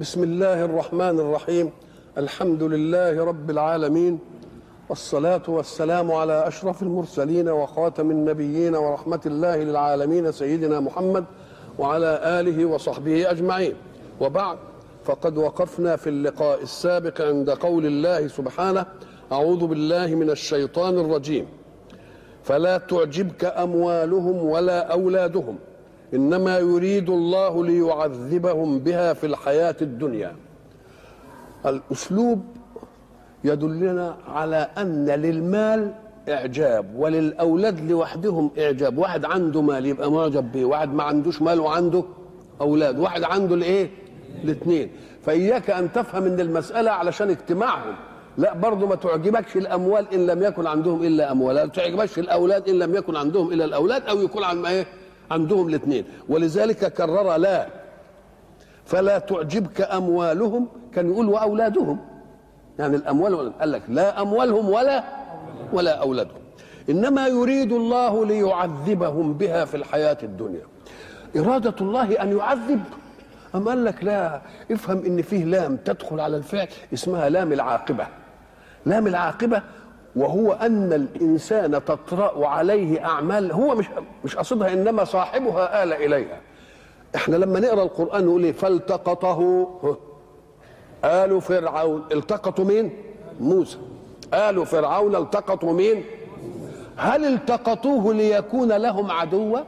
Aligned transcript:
بسم 0.00 0.22
الله 0.22 0.64
الرحمن 0.64 1.20
الرحيم 1.20 1.70
الحمد 2.18 2.62
لله 2.62 3.24
رب 3.24 3.50
العالمين 3.50 4.18
والصلاة 4.88 5.42
والسلام 5.48 6.12
على 6.12 6.48
أشرف 6.48 6.82
المرسلين 6.82 7.48
وخاتم 7.48 8.10
النبيين 8.10 8.74
ورحمة 8.76 9.20
الله 9.26 9.56
للعالمين 9.56 10.32
سيدنا 10.32 10.80
محمد 10.80 11.24
وعلى 11.78 12.20
آله 12.40 12.64
وصحبه 12.64 13.30
أجمعين 13.30 13.74
وبعد 14.20 14.58
فقد 15.04 15.38
وقفنا 15.38 15.96
في 15.96 16.08
اللقاء 16.08 16.62
السابق 16.62 17.20
عند 17.20 17.50
قول 17.50 17.86
الله 17.86 18.28
سبحانه 18.28 18.86
أعوذ 19.32 19.66
بالله 19.66 20.14
من 20.14 20.30
الشيطان 20.30 20.98
الرجيم 20.98 21.46
فلا 22.44 22.78
تعجبك 22.78 23.44
أموالهم 23.44 24.44
ولا 24.44 24.92
أولادهم 24.92 25.58
إنما 26.14 26.58
يريد 26.58 27.10
الله 27.10 27.64
ليعذبهم 27.64 28.78
بها 28.78 29.12
في 29.12 29.26
الحياة 29.26 29.76
الدنيا. 29.82 30.36
الأسلوب 31.66 32.44
يدلنا 33.44 34.16
على 34.28 34.68
أن 34.78 35.06
للمال 35.06 35.92
إعجاب 36.28 36.94
وللأولاد 36.96 37.90
لوحدهم 37.90 38.50
إعجاب. 38.58 38.98
واحد 38.98 39.24
عنده 39.24 39.62
مال 39.62 39.86
يبقى 39.86 40.10
معجب 40.12 40.52
به 40.52 40.64
واحد 40.64 40.94
ما 40.94 41.02
عندوش 41.02 41.42
مال 41.42 41.60
وعنده 41.60 42.04
أولاد. 42.60 42.98
واحد 42.98 43.22
عنده 43.22 43.54
الإيه؟ 43.54 43.90
الاثنين 44.44 44.90
فإياك 45.22 45.70
أن 45.70 45.92
تفهم 45.92 46.24
إن 46.24 46.40
المسألة 46.40 46.90
علشان 46.90 47.30
اجتماعهم. 47.30 47.94
لا 48.38 48.54
برضه 48.54 48.86
ما 48.86 48.94
تعجبكش 48.94 49.56
الأموال 49.56 50.14
إن 50.14 50.26
لم 50.26 50.42
يكن 50.42 50.66
عندهم 50.66 51.02
إلا 51.02 51.32
أموال. 51.32 51.54
لا 51.56 51.66
تعجبكش 51.66 52.18
الأولاد 52.18 52.68
إن 52.68 52.78
لم 52.78 52.94
يكن 52.94 53.16
عندهم 53.16 53.52
إلا 53.52 53.64
الأولاد 53.64 54.02
أو 54.08 54.20
يكون 54.22 54.44
عن 54.44 54.66
إيه؟ 54.66 54.86
عندهم 55.30 55.68
الاثنين. 55.68 56.04
ولذلك 56.28 56.92
كرر 56.92 57.36
لا. 57.36 57.66
فلا 58.86 59.18
تعجبك 59.18 59.80
أموالهم 59.80 60.68
كان 60.94 61.10
يقول 61.10 61.28
وأولادهم. 61.28 61.98
يعني 62.78 62.96
الأموال 62.96 63.58
قال 63.58 63.72
لك 63.72 63.82
لا 63.88 64.22
أموالهم 64.22 64.68
ولا 64.68 65.04
ولا 65.72 66.00
أولادهم. 66.00 66.42
إنما 66.90 67.26
يريد 67.26 67.72
الله 67.72 68.26
ليعذبهم 68.26 69.34
بها 69.34 69.64
في 69.64 69.76
الحياة 69.76 70.18
الدنيا. 70.22 70.66
إرادة 71.36 71.74
الله 71.80 72.22
أن 72.22 72.36
يعذب. 72.38 72.80
أم 73.54 73.68
قال 73.68 73.84
لك 73.84 74.04
لا 74.04 74.40
افهم 74.70 75.04
إن 75.06 75.22
فيه 75.22 75.44
لام 75.44 75.76
تدخل 75.76 76.20
على 76.20 76.36
الفعل 76.36 76.68
اسمها 76.92 77.28
لام 77.28 77.52
العاقبة. 77.52 78.06
لام 78.86 79.06
العاقبة 79.06 79.62
وهو 80.16 80.52
أن 80.52 80.92
الإنسان 80.92 81.84
تطرأ 81.84 82.46
عليه 82.46 83.04
أعمال 83.04 83.52
هو 83.52 83.74
مش 83.74 83.86
مش 84.24 84.36
قصدها 84.36 84.72
إنما 84.72 85.04
صاحبها 85.04 85.82
آل 85.82 85.92
إليها. 85.92 86.40
إحنا 87.14 87.36
لما 87.36 87.60
نقرأ 87.60 87.82
القرآن 87.82 88.24
نقول 88.26 88.44
إيه؟ 88.44 88.52
فالتقطه 88.52 89.66
آل 91.04 91.40
فرعون 91.42 92.04
التقطوا 92.12 92.64
مين؟ 92.64 92.90
موسى. 93.40 93.78
آل 94.34 94.66
فرعون 94.66 95.16
التقطوا 95.16 95.72
مين؟ 95.72 96.04
هل 96.96 97.24
التقطوه 97.24 98.14
ليكون 98.14 98.72
لهم 98.72 99.10
عدوا؟ 99.10 99.58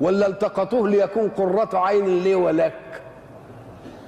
ولا 0.00 0.26
التقطوه 0.26 0.88
ليكون 0.88 1.28
قرة 1.28 1.78
عين 1.78 2.18
لي 2.18 2.34
ولك؟ 2.34 3.02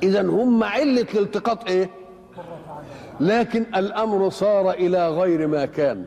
اذا 0.03 0.20
هم 0.22 0.65
علة 0.65 1.06
الالتقاط 1.15 1.70
إيه؟ 1.70 1.91
لكن 3.20 3.67
الأمر 3.77 4.31
صار 4.31 4.70
إلى 4.70 5.09
غير 5.09 5.47
ما 5.47 5.67
كان. 5.67 6.05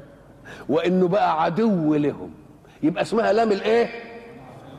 وإنه 0.69 1.07
بقى 1.07 1.43
عدو 1.43 1.95
لهم. 1.95 2.31
يبقى 2.83 3.01
اسمها 3.01 3.33
لام 3.33 3.51
الإيه؟ 3.51 3.89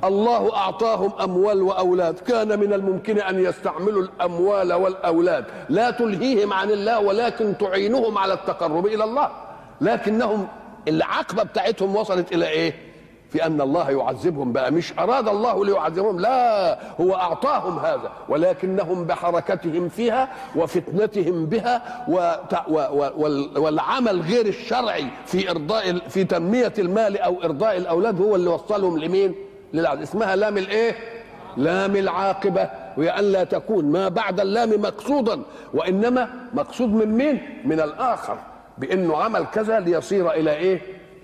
الله 0.05 0.57
أعطاهم 0.57 1.13
أموال 1.21 1.63
وأولاد. 1.63 2.19
كان 2.19 2.61
من 2.61 2.73
الممكن 2.73 3.19
أن 3.19 3.45
يستعملوا 3.45 4.03
الأموال 4.03 4.73
والأولاد. 4.73 5.45
لا 5.69 5.91
تلهيهم 5.91 6.53
عن 6.53 6.71
الله 6.71 7.01
ولكن 7.01 7.59
تعينهم 7.59 8.19
على 8.19 8.33
التقرب 8.33 8.87
إلى 8.87 9.05
الله. 9.05 9.31
لكنهم 9.81 10.49
العقبه 10.89 11.43
بتاعتهم 11.43 11.97
وصلت 11.97 12.33
إلى 12.33 12.49
إيه؟ 12.49 12.88
في 13.31 13.47
أن 13.47 13.61
الله 13.61 13.91
يعذبهم 13.91 14.53
بقى 14.53 14.73
مش 14.73 14.93
أراد 14.99 15.29
الله 15.29 15.65
ليعذبهم 15.65 16.21
لا 16.21 16.79
هو 17.01 17.15
أعطاهم 17.15 17.79
هذا 17.79 18.13
ولكنهم 18.29 19.05
بحركتهم 19.05 19.89
فيها 19.89 20.29
وفتنتهم 20.57 21.47
بها 21.47 22.07
والعمل 23.59 24.21
غير 24.21 24.47
الشرعي 24.47 25.07
في 25.27 25.51
إرضاء 25.51 25.99
في 26.09 26.25
تنمية 26.25 26.73
المال 26.79 27.19
أو 27.19 27.43
إرضاء 27.45 27.77
الأولاد 27.77 28.21
هو 28.21 28.37
اللي 28.37 28.51
وصلهم 28.51 28.99
لمين؟ 28.99 29.35
للعذاب 29.75 30.03
اسمها 30.03 30.37
لام 30.37 30.59
الإيه؟ 30.59 30.95
لام 31.57 31.97
العاقبة 31.97 32.71
وهي 32.97 33.11
أن 33.11 33.25
لا 33.25 33.45
تكون 33.45 33.85
ما 33.85 34.09
بعد 34.09 34.41
اللام 34.41 34.81
مقصودا 34.83 35.43
وإنما 35.75 36.29
مقصود 36.55 36.89
من 36.89 37.07
مين؟ 37.17 37.61
من 37.65 37.81
الآخر 37.81 38.39
بأنه 38.79 39.17
عمل 39.17 39.47
كذا 39.55 39.81
ليصير 39.81 40.31
إلى 40.33 40.53
إيه؟ 40.53 40.81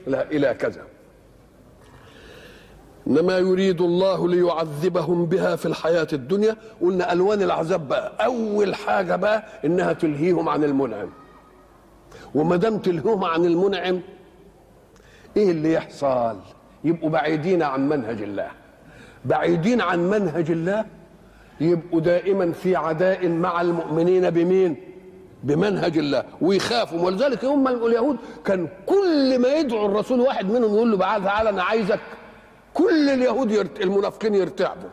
إلى 0.08 0.54
كذا 0.54 0.82
إنما 3.06 3.38
يريد 3.38 3.80
الله 3.80 4.28
ليعذبهم 4.28 5.26
بها 5.26 5.56
في 5.56 5.66
الحياة 5.66 6.06
الدنيا. 6.12 6.56
قلنا 6.82 7.12
ألوان 7.12 7.42
العذاب 7.42 7.88
بقى. 7.88 8.12
أول 8.24 8.74
حاجة 8.74 9.16
بقى 9.16 9.44
إنها 9.64 9.92
تلهيهم 9.92 10.48
عن 10.48 10.64
المنعم. 10.64 11.10
وما 12.34 12.56
دام 12.56 12.78
تلهيهم 12.78 13.24
عن 13.24 13.44
المنعم 13.44 14.00
إيه 15.36 15.50
اللي 15.50 15.72
يحصل؟ 15.72 16.36
يبقوا 16.84 17.10
بعيدين 17.10 17.62
عن 17.62 17.88
منهج 17.88 18.22
الله. 18.22 18.48
بعيدين 19.24 19.80
عن 19.80 20.10
منهج 20.10 20.50
الله 20.50 20.84
يبقوا 21.60 22.00
دائما 22.00 22.52
في 22.52 22.76
عداء 22.76 23.28
مع 23.28 23.60
المؤمنين 23.60 24.30
بمين؟ 24.30 24.76
بمنهج 25.42 25.98
الله. 25.98 26.24
ويخافوا. 26.40 27.00
ولذلك 27.00 27.44
هم 27.44 27.68
اليهود 27.68 28.16
كان 28.44 28.68
كل 28.86 29.38
ما 29.38 29.48
يدعو 29.54 29.86
الرسول 29.86 30.20
واحد 30.20 30.50
منهم 30.50 30.74
يقول 30.74 30.90
له 30.90 30.98
تعالى 30.98 31.50
أنا 31.50 31.62
عايزك. 31.62 32.00
كل 32.74 33.10
اليهود 33.10 33.50
يرت... 33.50 33.80
المنافقين 33.80 34.34
يرتعبوا. 34.34 34.88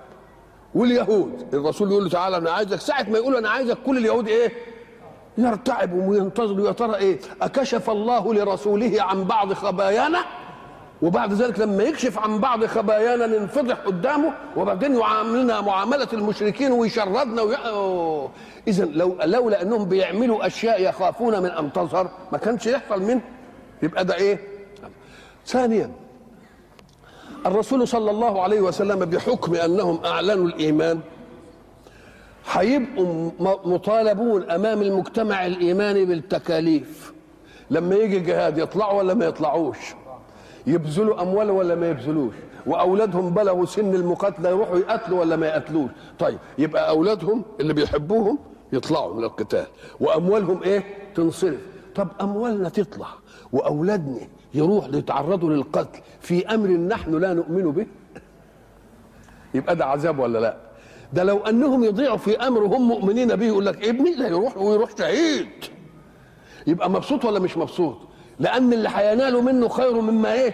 واليهود 0.75 1.47
الرسول 1.53 1.91
يقول 1.91 2.03
له 2.03 2.09
تعالى 2.09 2.37
أنا 2.37 2.51
عايزك 2.51 2.79
ساعة 2.79 3.03
ما 3.09 3.17
يقول 3.17 3.35
أنا 3.35 3.49
عايزك 3.49 3.77
كل 3.85 3.97
اليهود 3.97 4.27
إيه؟ 4.27 4.51
يرتعبوا 5.37 6.09
وينتظروا. 6.09 6.67
يا 6.67 6.71
ترى 6.71 6.95
إيه؟ 6.95 7.19
أكشف 7.41 7.89
الله 7.89 8.33
لرسوله 8.33 9.01
عن 9.01 9.23
بعض 9.23 9.53
خبايانا؟ 9.53 10.19
وبعد 11.01 11.33
ذلك 11.33 11.59
لما 11.59 11.83
يكشف 11.83 12.19
عن 12.19 12.39
بعض 12.39 12.65
خبايانا 12.65 13.27
ننفضح 13.27 13.75
قدامه 13.75 14.33
وبعدين 14.57 14.95
يعاملنا 14.95 15.61
معاملة 15.61 16.07
المشركين 16.13 16.71
ويشردنا 16.71 17.41
وي... 17.41 17.55
اذا 18.67 18.85
لو 18.85 19.17
لولا 19.23 19.61
أنهم 19.61 19.85
بيعملوا 19.85 20.47
أشياء 20.47 20.81
يخافون 20.89 21.39
من 21.43 21.49
أن 21.49 21.73
تظهر 21.73 22.11
ما 22.31 22.37
كانش 22.37 22.65
يحصل 22.67 23.01
منه 23.01 23.21
يبقى 23.83 24.05
ده 24.05 24.15
إيه؟ 24.15 24.39
ثانيا 25.45 25.91
الرسول 27.45 27.87
صلى 27.87 28.11
الله 28.11 28.41
عليه 28.41 28.61
وسلم 28.61 28.99
بحكم 29.05 29.55
أنهم 29.55 29.99
اعلنوا 30.05 30.45
الإيمان 30.47 30.99
هيبقوا 32.51 33.31
مطالبون 33.65 34.49
أمام 34.51 34.81
المجتمع 34.81 35.45
الإيماني 35.45 36.05
بالتكاليف. 36.05 37.13
لما 37.71 37.95
يجي 37.95 38.19
جهاد 38.19 38.57
يطلعوا 38.57 38.99
ولا 38.99 39.13
ما 39.13 39.25
يطلعوش؟ 39.25 39.77
يبذلوا 40.67 41.21
أموال 41.21 41.51
ولا 41.51 41.75
ما 41.75 41.89
يبذلوش؟ 41.89 42.33
وأولادهم 42.65 43.33
بلغوا 43.33 43.65
سن 43.65 43.95
المقاتلة 43.95 44.49
يروحوا 44.49 44.77
يقتلوا 44.77 45.19
ولا 45.19 45.35
ما 45.35 45.47
يقتلوش؟ 45.47 45.89
طيب 46.19 46.37
يبقى 46.57 46.89
أولادهم 46.89 47.43
اللي 47.59 47.73
بيحبوهم 47.73 48.39
يطلعوا 48.73 49.13
من 49.13 49.23
القتال 49.23 49.65
وأموالهم 49.99 50.63
إيه؟ 50.63 50.83
تنصرف. 51.15 51.59
طب 51.95 52.07
أموالنا 52.21 52.69
تطلع 52.69 53.07
وأولادنا 53.51 54.19
يروح 54.53 54.85
يتعرضوا 54.93 55.49
للقتل 55.49 55.99
في 56.21 56.47
أمر 56.47 56.67
نحن 56.69 57.15
لا 57.17 57.33
نؤمن 57.33 57.71
به؟ 57.71 57.85
يبقى 59.53 59.75
ده 59.75 59.85
عذاب 59.85 60.19
ولا 60.19 60.39
لا؟ 60.39 60.57
ده 61.13 61.23
لو 61.23 61.37
أنهم 61.37 61.83
يضيعوا 61.83 62.17
في 62.17 62.37
أمر 62.47 62.59
هم 62.65 62.87
مؤمنين 62.87 63.35
به 63.35 63.45
يقول 63.45 63.65
لك 63.65 63.87
ابني 63.87 64.15
لا 64.15 64.27
يروح 64.27 64.57
ويروح 64.57 64.89
شهيد. 64.97 65.47
يبقى 66.67 66.89
مبسوط 66.89 67.25
ولا 67.25 67.39
مش 67.39 67.57
مبسوط؟ 67.57 67.97
لأن 68.39 68.73
اللي 68.73 68.89
هيناله 68.93 69.41
منه 69.41 69.67
خير 69.67 70.01
مما 70.01 70.33
إيه؟ 70.33 70.53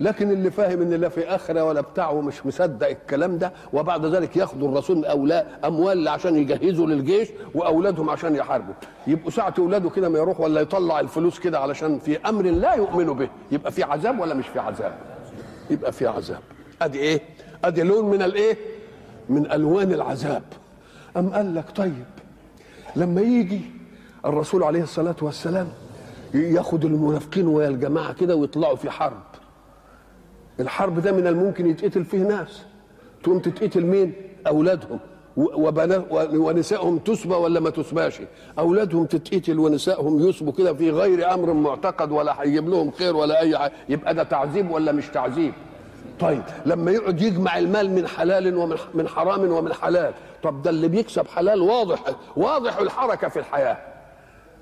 لكن 0.00 0.30
اللي 0.30 0.50
فاهم 0.50 0.82
إن 0.82 0.90
لا 0.94 1.08
في 1.08 1.28
آخرة 1.28 1.64
ولا 1.64 1.80
بتاع 1.80 2.10
ومش 2.10 2.46
مصدق 2.46 2.88
الكلام 2.88 3.38
ده 3.38 3.52
وبعد 3.72 4.06
ذلك 4.06 4.36
ياخدوا 4.36 4.68
الرسول 4.68 5.04
أولاد 5.04 5.46
أموال 5.64 6.08
عشان 6.08 6.36
يجهزوا 6.36 6.86
للجيش 6.86 7.28
وأولادهم 7.54 8.10
عشان 8.10 8.36
يحاربوا. 8.36 8.74
يبقوا 9.06 9.30
ساعة 9.30 9.54
أولاده 9.58 9.90
كده 9.90 10.08
ما 10.08 10.18
يروح 10.18 10.40
ولا 10.40 10.60
يطلع 10.60 11.00
الفلوس 11.00 11.38
كده 11.38 11.58
علشان 11.58 11.98
في 11.98 12.18
أمر 12.28 12.42
لا 12.44 12.74
يؤمنوا 12.74 13.14
به. 13.14 13.28
يبقى 13.52 13.72
في 13.72 13.82
عذاب 13.82 14.20
ولا 14.20 14.34
مش 14.34 14.48
في 14.48 14.58
عذاب؟ 14.58 14.98
يبقى 15.70 15.92
في 15.92 16.06
عذاب. 16.06 16.40
أدي 16.82 16.98
إيه؟ 16.98 17.20
أدي 17.64 17.82
لون 17.82 18.10
من 18.10 18.22
الإيه؟ 18.22 18.56
من 19.28 19.52
ألوان 19.52 19.92
العذاب. 19.92 20.42
أم 21.16 21.28
قال 21.30 21.54
لك 21.54 21.70
طيب 21.76 22.04
لما 22.96 23.20
يجي 23.20 23.60
الرسول 24.26 24.62
عليه 24.62 24.82
الصلاة 24.82 25.16
والسلام 25.22 25.68
ياخد 26.34 26.84
المنافقين 26.84 27.46
ويا 27.48 27.68
الجماعة 27.68 28.12
كده 28.12 28.36
ويطلعوا 28.36 28.76
في 28.76 28.90
حرب. 28.90 29.22
الحرب 30.60 31.00
ده 31.00 31.12
من 31.12 31.26
الممكن 31.26 31.66
يتقتل 31.66 32.04
فيه 32.04 32.18
ناس. 32.18 32.62
تقوم 33.22 33.38
تتقتل 33.38 33.86
مين؟ 33.86 34.12
أولادهم. 34.46 34.98
ونسائهم 35.36 36.98
تسبى 36.98 37.34
ولا 37.34 37.60
ما 37.60 37.70
تسباش 37.70 38.20
أولادهم 38.58 39.06
تتقتل 39.06 39.58
ونسائهم 39.58 40.28
يسبوا 40.28 40.52
كده 40.52 40.74
في 40.74 40.90
غير 40.90 41.34
أمر 41.34 41.52
معتقد 41.52 42.12
ولا 42.12 42.42
هيجيب 42.42 42.68
لهم 42.68 42.90
خير 42.90 43.16
ولا 43.16 43.40
أي 43.40 43.58
حاجة. 43.58 43.72
يبقى 43.88 44.14
ده 44.14 44.22
تعذيب 44.22 44.70
ولا 44.70 44.92
مش 44.92 45.08
تعذيب؟ 45.08 45.52
طيب 46.20 46.42
لما 46.66 46.90
يقعد 46.90 47.22
يجمع 47.22 47.58
المال 47.58 47.90
من 47.90 48.06
حلال 48.06 48.56
ومن 48.56 48.76
من 48.94 49.08
حرام 49.08 49.52
ومن 49.52 49.72
حلال. 49.72 50.14
طب 50.42 50.62
ده 50.62 50.70
اللي 50.70 50.88
بيكسب 50.88 51.26
حلال 51.26 51.60
واضح 51.60 52.00
واضح 52.36 52.78
الحركة 52.78 53.28
في 53.28 53.38
الحياة. 53.38 53.76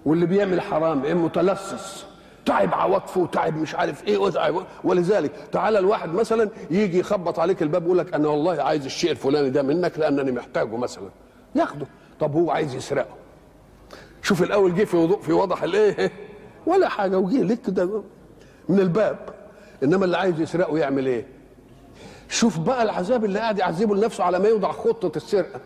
واللي 0.07 0.27
بيعمل 0.27 0.61
حرام 0.61 1.05
إيه؟ 1.05 1.15
متلصص. 1.15 2.05
تعب 2.47 2.75
عواطفه 2.75 3.21
وتعب 3.21 3.57
مش 3.57 3.75
عارف 3.75 4.05
إيه 4.09 4.19
ولذلك 4.85 5.33
تعالى 5.53 5.79
الواحد 5.79 6.15
مثلا 6.15 6.51
يجي 6.71 6.99
يخبط 6.99 7.39
عليك 7.39 7.63
الباب 7.63 7.85
يقول 7.85 7.99
لك 7.99 8.15
أنا 8.15 8.29
والله 8.29 8.63
عايز 8.63 8.85
الشيء 8.85 9.11
الفلاني 9.11 9.51
ده 9.51 9.63
منك 9.63 9.99
لأنني 9.99 10.33
محتاجه 10.33 10.77
مثلا. 10.77 11.11
ياخده 11.55 11.87
طب 12.21 12.35
هو 12.35 12.51
عايز 12.51 12.75
يسرقه. 12.75 13.15
شوف 14.23 14.43
الأول 14.43 14.75
جه 14.75 14.85
في 14.85 14.97
وضوء 14.97 15.21
في 15.21 15.33
وضح 15.33 15.63
الإيه؟ 15.63 16.13
ولا 16.67 16.89
حاجة 16.89 17.19
وجه 17.19 17.43
لك 17.43 17.63
كده 17.63 18.03
من 18.69 18.81
الباب. 18.81 19.19
إنما 19.83 20.05
اللي 20.05 20.17
عايز 20.17 20.41
يسرقه 20.41 20.79
يعمل 20.79 21.07
إيه؟ 21.07 21.27
شوف 22.29 22.59
بقى 22.59 22.83
العذاب 22.83 23.25
اللي 23.25 23.39
قاعد 23.39 23.59
يعذبه 23.59 23.97
لنفسه 23.97 24.25
على 24.25 24.39
ما 24.39 24.49
يوضع 24.49 24.73
خطة 24.73 25.17
السرقة. 25.17 25.61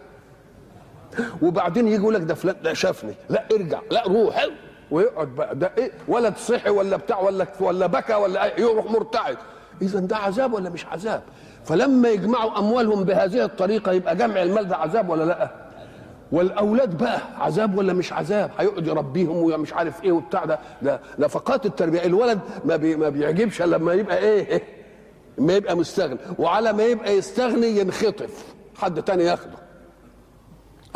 وبعدين 1.43 1.89
يجي 1.89 1.97
يقول 2.03 2.15
لك 2.15 2.23
ده 2.23 2.35
فلان 2.35 2.57
لا 2.63 2.75
شافني. 2.75 3.15
لا 3.31 3.45
ارجع. 3.53 3.81
لا 3.91 4.03
روح 4.09 4.47
ويقعد 4.91 5.29
بقى. 5.29 5.57
ده 5.57 5.73
إيه؟ 5.79 5.91
ولد 6.09 6.37
صحي 6.37 6.71
ولا 6.71 6.97
بتاع 6.97 7.21
ولا 7.21 7.47
ولا 7.61 7.87
بكى 7.87 8.15
ولا؟ 8.15 8.61
يروح 8.61 8.91
مرتعد. 8.91 9.37
اذا 9.83 10.01
ده 10.01 10.17
عذاب 10.17 10.53
ولا 10.55 10.71
مش 10.71 10.87
عذاب؟ 10.87 11.23
فلما 11.65 12.09
يجمعوا 12.09 12.59
أموالهم 12.59 13.05
بهذه 13.05 13.45
الطريقة 13.45 13.93
يبقى 13.93 14.17
جمع 14.17 14.43
المال 14.43 14.69
ده 14.69 14.77
عذاب 14.77 15.09
ولا 15.09 15.25
لأ؟ 15.25 15.51
والأولاد 16.33 16.99
بقى 16.99 17.21
عذاب 17.39 17.79
ولا 17.79 17.93
مش 17.93 18.13
عذاب؟ 18.13 18.51
هيقعد 18.59 18.87
يربيهم 18.87 19.37
ومش 19.37 19.73
عارف 19.73 20.05
إيه 20.05 20.13
وبتاع 20.13 20.45
ده. 20.45 20.59
ده 20.83 21.01
نفقات 21.19 21.67
التربية. 21.67 22.05
الولد 22.05 22.39
ما, 22.65 22.77
بي 22.77 22.97
ما 22.97 23.09
بيعجبش 23.09 23.63
لما 23.63 23.93
يبقى 23.95 24.19
إيه؟ 24.19 24.63
ما 25.39 25.53
يبقى 25.53 25.77
مستغني. 25.77 26.19
وعلى 26.39 26.73
ما 26.73 26.83
يبقى 26.85 27.17
يستغني 27.17 27.67
ينخطف. 27.67 28.45
حد 28.77 29.03
تاني 29.03 29.25
ياخده. 29.25 29.59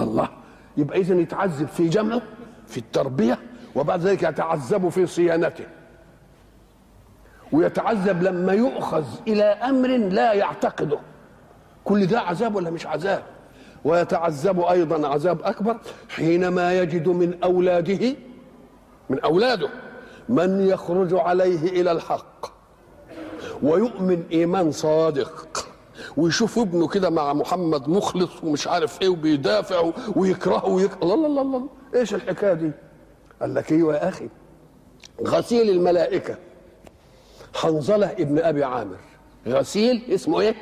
الله. 0.01 0.29
يبقى 0.77 0.99
اذا 1.01 1.15
يتعذب 1.15 1.69
في 1.69 1.89
جمعه 1.89 2.23
في 2.67 2.79
التربية 2.79 3.39
وبعد 3.75 4.01
ذلك 4.01 4.23
يتعذب 4.23 4.89
في 4.89 5.07
صيانته. 5.07 5.65
ويتعذب 7.53 8.23
لما 8.23 8.53
يؤخذ 8.53 9.05
إلى 9.29 9.45
أمر 9.45 9.89
لا 9.89 10.33
يعتقده. 10.33 10.99
كل 11.85 12.07
ده 12.07 12.21
عذاب 12.21 12.55
ولا 12.55 12.71
مش 12.71 12.87
عذاب؟ 12.87 13.23
ويتعذب 13.85 14.61
أيضا 14.61 15.09
عذاب 15.09 15.43
أكبر 15.43 15.77
حينما 16.09 16.79
يجد 16.79 17.09
من 17.09 17.43
أولاده 17.45 18.15
من 19.11 19.21
أولاده 19.21 19.69
من 20.29 20.67
يخرج 20.69 21.15
عليه 21.15 21.81
إلى 21.81 21.93
الحق. 21.93 22.47
ويؤمن 23.63 24.23
إيمان 24.33 24.73
صادق. 24.73 25.67
ويشوف 26.17 26.59
ابنه 26.59 26.89
كده 26.89 27.11
مع 27.11 27.33
محمد 27.33 27.89
مخلص 27.89 28.31
ومش 28.45 28.69
عارف 28.69 29.03
إيه 29.03 29.09
وبيدافع 29.09 29.91
ويكرهه 30.17 30.67
ويك... 30.67 30.91
الله 31.03 31.15
الله 31.27 31.43
الله 31.43 31.69
إيش 31.95 32.15
الحكاية 32.15 32.53
دي؟ 32.53 32.71
قال 33.41 33.55
لك 33.55 33.73
أيوه 33.73 33.95
يا 33.95 34.09
أخي؟ 34.09 34.29
غسيل 35.27 35.71
الملائكة. 35.71 36.37
حنظلة 37.55 38.07
ابن 38.13 38.39
أبي 38.39 38.65
عامر. 38.65 38.97
غسيل 39.49 40.03
اسمه 40.11 40.41
إيه؟ 40.41 40.55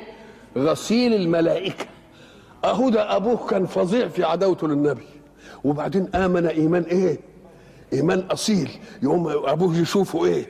غسيل 0.57 1.13
الملائكة. 1.13 1.85
أهو 2.65 2.89
ده 2.89 3.15
أبوه 3.15 3.47
كان 3.47 3.65
فظيع 3.65 4.07
في 4.07 4.23
عداوته 4.23 4.67
للنبي. 4.67 5.07
وبعدين 5.63 6.15
آمن 6.15 6.45
إيمان 6.47 6.83
إيه؟ 6.83 7.19
إيمان 7.93 8.19
أصيل. 8.19 8.71
يقوم 9.03 9.27
أبوه 9.27 9.77
يشوفه 9.77 10.25
إيه؟ 10.25 10.45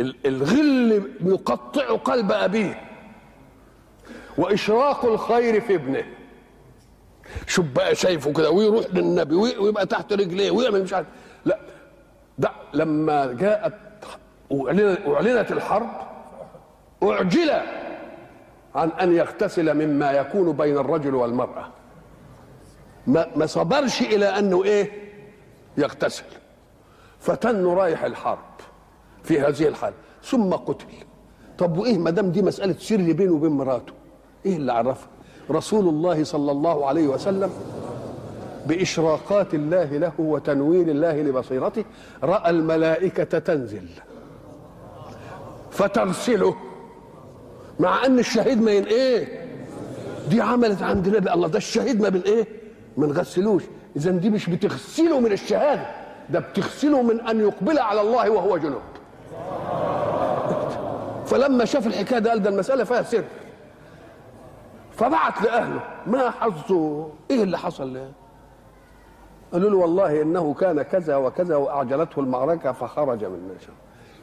ال- 0.00 0.16
الغل 0.26 1.02
يقطع 1.24 1.96
قلب 1.96 2.32
أبيه. 2.32 2.80
وإشراق 4.38 5.04
الخير 5.04 5.60
في 5.60 5.74
ابنه. 5.74 6.04
شوف 7.46 7.66
بقى 7.66 7.94
شايفه 7.94 8.32
كده 8.32 8.50
ويروح 8.50 8.86
للنبي 8.92 9.34
وي- 9.34 9.58
ويبقى 9.58 9.86
تحت 9.86 10.12
رجليه 10.12 10.50
ويعمل 10.50 10.82
مش 10.82 10.92
عارف. 10.92 11.06
ده 12.38 12.50
لما 12.72 13.32
جاءت 13.32 13.74
أعلن- 14.52 15.08
أعلنت 15.08 15.52
الحرب 15.52 15.88
أعجل 17.02 17.50
عن 18.74 18.88
أن 18.90 19.12
يغتسل 19.12 19.74
مما 19.86 20.10
يكون 20.12 20.52
بين 20.52 20.78
الرجل 20.78 21.14
والمرأة. 21.14 21.68
ما 23.06 23.26
ما 23.36 23.46
صبرش 23.46 24.02
إلى 24.02 24.26
أنه 24.26 24.64
إيه؟ 24.64 24.90
يغتسل. 25.78 26.24
فتنه 27.20 27.74
رايح 27.74 28.04
الحرب 28.04 28.38
في 29.22 29.40
هذه 29.40 29.68
الحالة. 29.68 29.94
ثم 30.22 30.52
قتل. 30.52 30.86
طب 31.58 31.78
وإيه؟ 31.78 31.98
ما 31.98 32.10
دام 32.10 32.30
دي 32.30 32.42
مسألة 32.42 32.72
سر 32.78 33.12
بينه 33.12 33.32
وبين 33.32 33.50
مراته. 33.52 33.92
إيه 34.46 34.56
اللي 34.56 34.72
عرفها؟ 34.72 35.08
رسول 35.50 35.88
الله 35.88 36.24
صلى 36.24 36.52
الله 36.52 36.86
عليه 36.86 37.06
وسلم 37.08 37.50
بإشراقات 38.66 39.54
الله 39.54 39.84
له 39.84 40.12
وتنوير 40.18 40.88
الله 40.88 41.22
لبصيرته 41.22 41.84
رأى 42.22 42.50
الملائكة 42.50 43.38
تنزل 43.38 43.88
فتغسله 45.70 46.56
مع 47.80 48.06
أن 48.06 48.18
الشهيد 48.18 48.62
ما 48.62 48.70
إيه؟ 48.70 49.46
دي 50.30 50.40
عملت 50.40 50.82
عند 50.82 51.06
النبي 51.06 51.32
الله. 51.32 51.48
ده 51.48 51.58
الشهيد 51.58 52.00
ما 52.00 52.08
بن 52.08 52.20
إيه؟ 52.20 52.46
ما 52.96 53.06
نغسلوش 53.06 53.62
إذا 53.96 54.10
دي 54.10 54.30
مش 54.30 54.50
بتغسله 54.50 55.20
من 55.20 55.32
الشهادة 55.32 55.86
ده 56.30 56.38
بتغسله 56.38 57.02
من 57.02 57.20
أن 57.20 57.40
يقبل 57.40 57.78
على 57.78 58.00
الله 58.00 58.30
وهو 58.30 58.56
جنوب. 58.58 58.80
فلما 61.26 61.64
شاف 61.64 61.86
الحكاية 61.86 62.18
ده 62.18 62.30
قال 62.30 62.42
ده 62.42 62.50
المسألة 62.50 62.84
فيها 62.84 63.02
سر. 63.02 63.24
فبعت 64.96 65.42
لأهله 65.42 65.80
ما 66.06 66.30
حظه؟ 66.30 67.08
إيه 67.30 67.42
اللي 67.42 67.58
حصل؟ 67.58 67.94
له 67.94 68.10
قالوا 69.52 69.70
له 69.70 69.76
والله 69.76 70.22
إنه 70.22 70.54
كان 70.54 70.82
كذا 70.82 71.16
وكذا 71.16 71.56
وأعجلته 71.56 72.20
المعركة 72.20 72.72
فخرج 72.72 73.24
من 73.24 73.56
نشر 73.56 73.72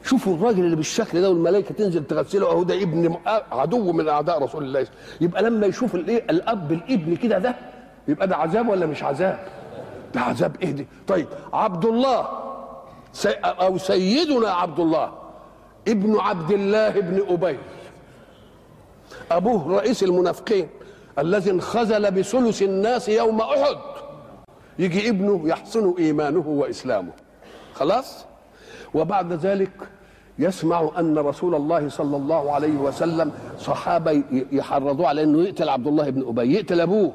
شوفوا 0.04 0.34
الراجل 0.34 0.64
اللي 0.64 0.76
بالشكل 0.76 1.20
ده 1.20 1.28
والملائكة 1.28 1.74
تنزل 1.74 2.04
تغسله. 2.04 2.50
أهو 2.50 2.62
ده 2.62 2.74
ابن 2.82 3.16
عدو 3.52 3.92
من 3.92 4.08
أعداء 4.08 4.42
رسول 4.42 4.64
الله. 4.64 4.86
يبقى 5.20 5.42
لما 5.42 5.66
يشوف 5.66 5.94
الإيه؟ 5.94 6.24
الأب 6.30 6.72
الابن 6.72 7.16
كده 7.16 7.38
ده 7.38 7.54
يبقى 8.08 8.26
ده 8.28 8.36
عذاب 8.36 8.68
ولا 8.68 8.86
مش 8.86 9.02
عذاب؟ 9.02 9.38
ده 10.14 10.20
عذاب 10.20 10.56
إيه 10.62 10.70
دي؟ 10.70 10.86
طيب 11.06 11.26
عبد 11.52 11.84
الله 11.84 12.28
سي 13.12 13.30
أو 13.30 13.78
سيدنا 13.78 14.50
عبد 14.50 14.80
الله 14.80 15.12
ابن 15.88 16.16
عبد 16.20 16.50
الله 16.50 16.90
بن 16.90 17.22
أبي. 17.28 17.58
أبوه 19.30 19.76
رئيس 19.76 20.02
المنافقين 20.02 20.68
الذي 21.18 21.50
انخزل 21.50 22.10
بثلث 22.10 22.62
الناس 22.62 23.08
يوم 23.08 23.40
أحد. 23.40 23.76
يجي 24.78 25.08
ابنه 25.08 25.48
يحسن 25.48 25.94
إيمانه 25.98 26.48
وإسلامه. 26.48 27.12
خلاص؟ 27.74 28.24
وبعد 28.94 29.32
ذلك 29.32 29.70
يسمع 30.38 30.90
أن 30.98 31.18
رسول 31.18 31.54
الله 31.54 31.88
صلى 31.88 32.16
الله 32.16 32.52
عليه 32.52 32.76
وسلم 32.76 33.32
صحابة 33.58 34.22
يحرضوه 34.52 35.08
على 35.08 35.22
إنه 35.22 35.42
يقتل 35.42 35.68
عبد 35.68 35.86
الله 35.86 36.10
بن 36.10 36.28
أبي 36.28 36.54
يقتل 36.54 36.80
أبوه. 36.80 37.12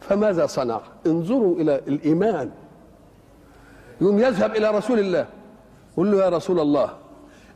فماذا 0.00 0.46
صنع؟ 0.46 0.80
انظروا 1.06 1.56
إلى 1.56 1.80
الإيمان. 1.88 2.50
يوم 4.00 4.18
يذهب 4.18 4.56
إلى 4.56 4.70
رسول 4.70 4.98
الله 4.98 5.26
قل 5.96 6.12
له 6.12 6.24
يا 6.24 6.28
رسول 6.28 6.60
الله 6.60 6.90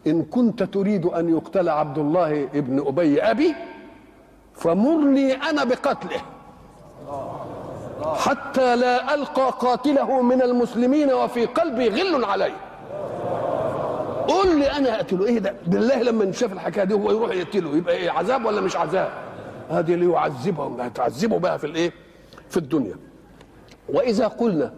إن 0.07 0.23
كنت 0.23 0.63
تريد 0.63 1.07
أن 1.07 1.29
يقتل 1.29 1.69
عبد 1.69 1.99
الله 1.99 2.45
ابن 2.45 2.87
أبي 2.87 3.23
أبي 3.23 3.55
فمرني 4.55 5.33
أنا 5.33 5.65
بقتله. 5.65 6.21
حتى 8.05 8.77
لا 8.77 9.15
ألقى 9.15 9.51
قاتله 9.59 10.23
من 10.23 10.43
المسلمين 10.43 11.13
وفي 11.13 11.45
قلبي 11.45 11.89
غل 11.89 12.25
عليه. 12.25 12.57
قول 14.29 14.59
لي 14.59 14.71
أنا 14.73 14.95
اقتله 14.97 15.27
إيه 15.27 15.39
ده؟ 15.39 15.55
بالله 15.67 16.03
لما 16.03 16.33
شاف 16.33 16.53
الحكاية 16.53 16.85
دي 16.85 16.95
هو 16.95 17.11
يروح 17.11 17.31
يقتله 17.35 17.77
يبقى 17.77 17.95
إيه 17.97 18.11
عذاب 18.11 18.45
ولا 18.45 18.61
مش 18.61 18.77
عذاب؟ 18.77 19.11
هذه 19.71 19.95
اللي 19.95 20.13
يعذبهم 20.13 20.81
هتعذبوا 20.81 21.39
بقى 21.39 21.59
في 21.59 21.67
الإيه؟ 21.67 21.93
في 22.51 22.57
الدنيا. 22.57 22.95
وإذا 23.89 24.27
قلنا 24.27 24.73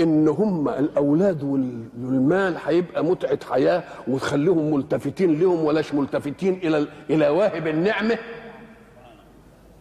إن 0.00 0.28
هم 0.28 0.68
الأولاد 0.68 1.42
والمال 1.42 2.56
هيبقى 2.66 3.04
متعة 3.04 3.38
حياة 3.50 3.82
وتخليهم 4.08 4.74
ملتفتين 4.74 5.40
لهم 5.40 5.64
ولاش 5.64 5.94
ملتفتين 5.94 6.54
إلى 6.62 6.86
إلى 7.10 7.28
واهب 7.28 7.66
النعمة 7.66 8.18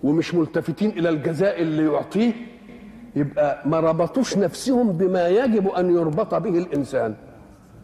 ومش 0.03 0.33
ملتفتين 0.35 0.89
إلى 0.89 1.09
الجزاء 1.09 1.61
اللي 1.61 1.85
يعطيه 1.93 2.33
يبقى 3.15 3.61
ما 3.65 3.79
ربطوش 3.79 4.37
نفسهم 4.37 4.91
بما 4.91 5.27
يجب 5.27 5.67
أن 5.67 5.95
يربط 5.95 6.35
به 6.35 6.57
الإنسان. 6.57 7.15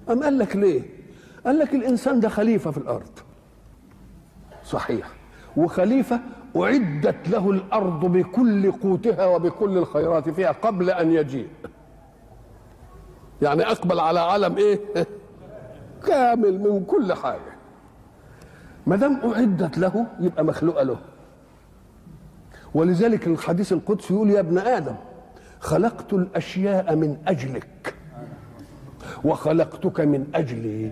أم 0.10 0.24
قال 0.24 0.38
لك 0.40 0.56
ليه؟ 0.56 0.82
قال 1.46 1.60
لك 1.60 1.74
الإنسان 1.76 2.20
ده 2.20 2.30
خليفة 2.30 2.72
في 2.72 2.78
الأرض. 2.78 3.10
صحيح. 4.64 5.08
وخليفة 5.58 6.20
أعدت 6.58 7.30
له 7.30 7.52
الأرض 7.52 8.06
بكل 8.06 8.72
قوتها 8.72 9.26
وبكل 9.26 9.78
الخيرات 9.78 10.30
فيها 10.30 10.52
قبل 10.52 10.90
أن 10.90 11.12
يجيء. 11.12 11.48
يعني 13.42 13.64
أقبل 13.64 14.00
على 14.00 14.20
عالم 14.20 14.58
إيه؟ 14.58 14.80
كامل 16.08 16.60
من 16.60 16.86
كل 16.86 17.14
حاجة. 17.14 17.56
ما 18.88 18.96
دام 18.96 19.22
أعدت 19.34 19.78
له 19.78 20.06
يبقى 20.20 20.44
مخلوقة 20.46 20.84
له. 20.84 20.98
ولذلك 22.74 23.28
الحديث 23.28 23.74
القدسي 23.74 24.14
يقول 24.14 24.30
يا 24.30 24.40
ابن 24.40 24.58
آدم 24.58 24.96
خلقت 25.66 26.14
الأشياء 26.14 26.96
من 26.96 27.18
أجلك 27.28 27.94
وخلقتك 29.24 30.00
من 30.00 30.26
أجلي. 30.36 30.92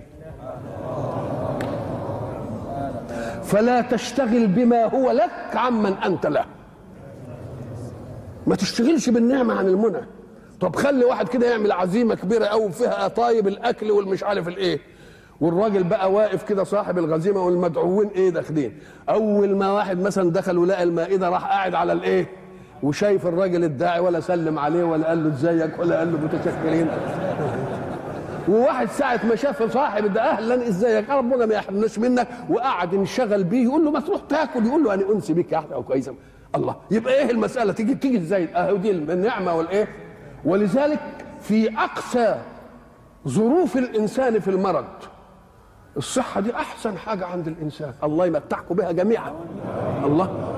فلا 3.44 3.82
تشتغل 3.82 4.48
بما 4.48 4.86
هو 4.86 5.12
لك 5.12 5.56
عمن 5.56 5.94
أنت 5.94 6.26
له. 6.26 6.46
ما 8.48 8.56
تشتغلش 8.56 9.10
بالنعمة 9.10 9.54
عن 9.54 9.68
المنى. 9.68 10.02
طب 10.60 10.76
خلي 10.76 11.06
واحد 11.06 11.30
كده 11.30 11.52
يعمل 11.52 11.72
عزيمة 11.72 12.16
كبيرة 12.16 12.46
أوي 12.46 12.72
فيها 12.72 13.08
طايب 13.08 13.48
الأكل 13.48 13.92
والمش 13.92 14.24
عارف 14.24 14.48
الإيه. 14.48 14.80
والراجل 15.42 15.84
بقى 15.84 16.12
واقف 16.12 16.44
كده 16.44 16.64
صاحب 16.64 16.98
الغزيمة 16.98 17.40
والمدعوين 17.46 18.08
إيه 18.08 18.30
داخلين. 18.30 18.80
أول 19.10 19.56
ما 19.56 19.72
واحد 19.72 20.00
مثلا 20.00 20.32
دخل 20.32 20.58
ولقى 20.58 20.84
المائدة 20.84 21.30
راح 21.30 21.46
قاعد 21.46 21.76
على 21.76 21.94
الإيه؟ 21.94 22.43
وشايف 22.84 23.28
الراجل 23.28 23.64
الداعي 23.64 24.00
ولا 24.00 24.20
سلم 24.20 24.60
عليه 24.60 24.84
ولا 24.84 25.08
قال 25.08 25.24
له 25.24 25.30
إزيك 25.30 25.80
ولا 25.80 26.00
قال 26.00 26.12
له 26.14 26.20
متشكرين. 26.20 26.88
وواحد 28.50 28.90
ساعة 28.90 29.26
ما 29.26 29.36
شاف 29.36 29.74
صاحب 29.74 30.14
ده 30.14 30.22
أهلا 30.22 30.68
إزيك؟ 30.68 31.10
ربنا 31.10 31.46
ما 31.46 31.56
يحرمناش 31.56 32.00
منك. 32.00 32.28
وقعد 32.50 32.94
انشغل 32.94 33.44
بيه 33.44 33.64
يقول 33.64 33.86
له 33.86 33.92
ما 33.92 34.00
تروح 34.00 34.22
تاكل. 34.30 34.66
يقول 34.66 34.84
له 34.84 34.94
أنا 34.94 35.12
أنس 35.14 35.32
بك 35.32 35.52
يا 35.52 35.58
أحمد 35.58 35.84
كويسة 35.84 36.14
الله. 36.56 36.76
يبقى 36.92 37.14
إيه 37.14 37.32
المسألة؟ 37.32 37.74
تيجي 37.74 37.96
تيجي 37.96 38.18
إزاي؟ 38.18 38.56
أهو 38.56 38.76
دي 38.76 38.92
النعمة 38.92 39.56
والإيه؟ 39.56 39.88
ولذلك 40.46 41.00
في 41.42 41.78
أقسى 41.78 42.36
ظروف 43.28 43.78
الإنسان 43.78 44.40
في 44.40 44.48
المرض 44.48 44.86
الصحة 45.98 46.42
دي 46.42 46.56
أحسن 46.56 46.98
حاجة 46.98 47.26
عند 47.26 47.48
الإنسان. 47.48 47.94
الله 48.04 48.26
يمتعكم 48.26 48.76
بها 48.76 48.92
جميعا. 48.92 49.32
الله. 50.06 50.53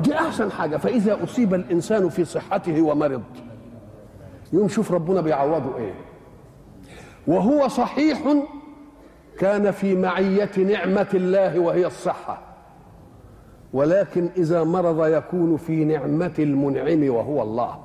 دي 0.00 0.14
أحسن 0.14 0.52
حاجة. 0.52 0.76
فإذا 0.76 1.24
أصيب 1.24 1.54
الإنسان 1.54 2.08
في 2.08 2.24
صحته 2.24 2.82
ومرض 2.82 3.22
يوم 4.52 4.68
شوف 4.68 4.92
ربنا 4.92 5.20
بيعوضه 5.20 5.76
إيه. 5.76 5.94
وهو 7.26 7.68
صحيح 7.68 8.34
كان 9.38 9.70
في 9.70 9.96
معية 9.96 10.50
نعمة 10.58 11.08
الله 11.14 11.58
وهي 11.58 11.86
الصحة. 11.86 12.38
ولكن 13.72 14.28
إذا 14.36 14.64
مرض 14.64 15.06
يكون 15.06 15.56
في 15.56 15.84
نعمة 15.84 16.32
المنعم 16.38 17.14
وهو 17.14 17.42
الله. 17.42 17.78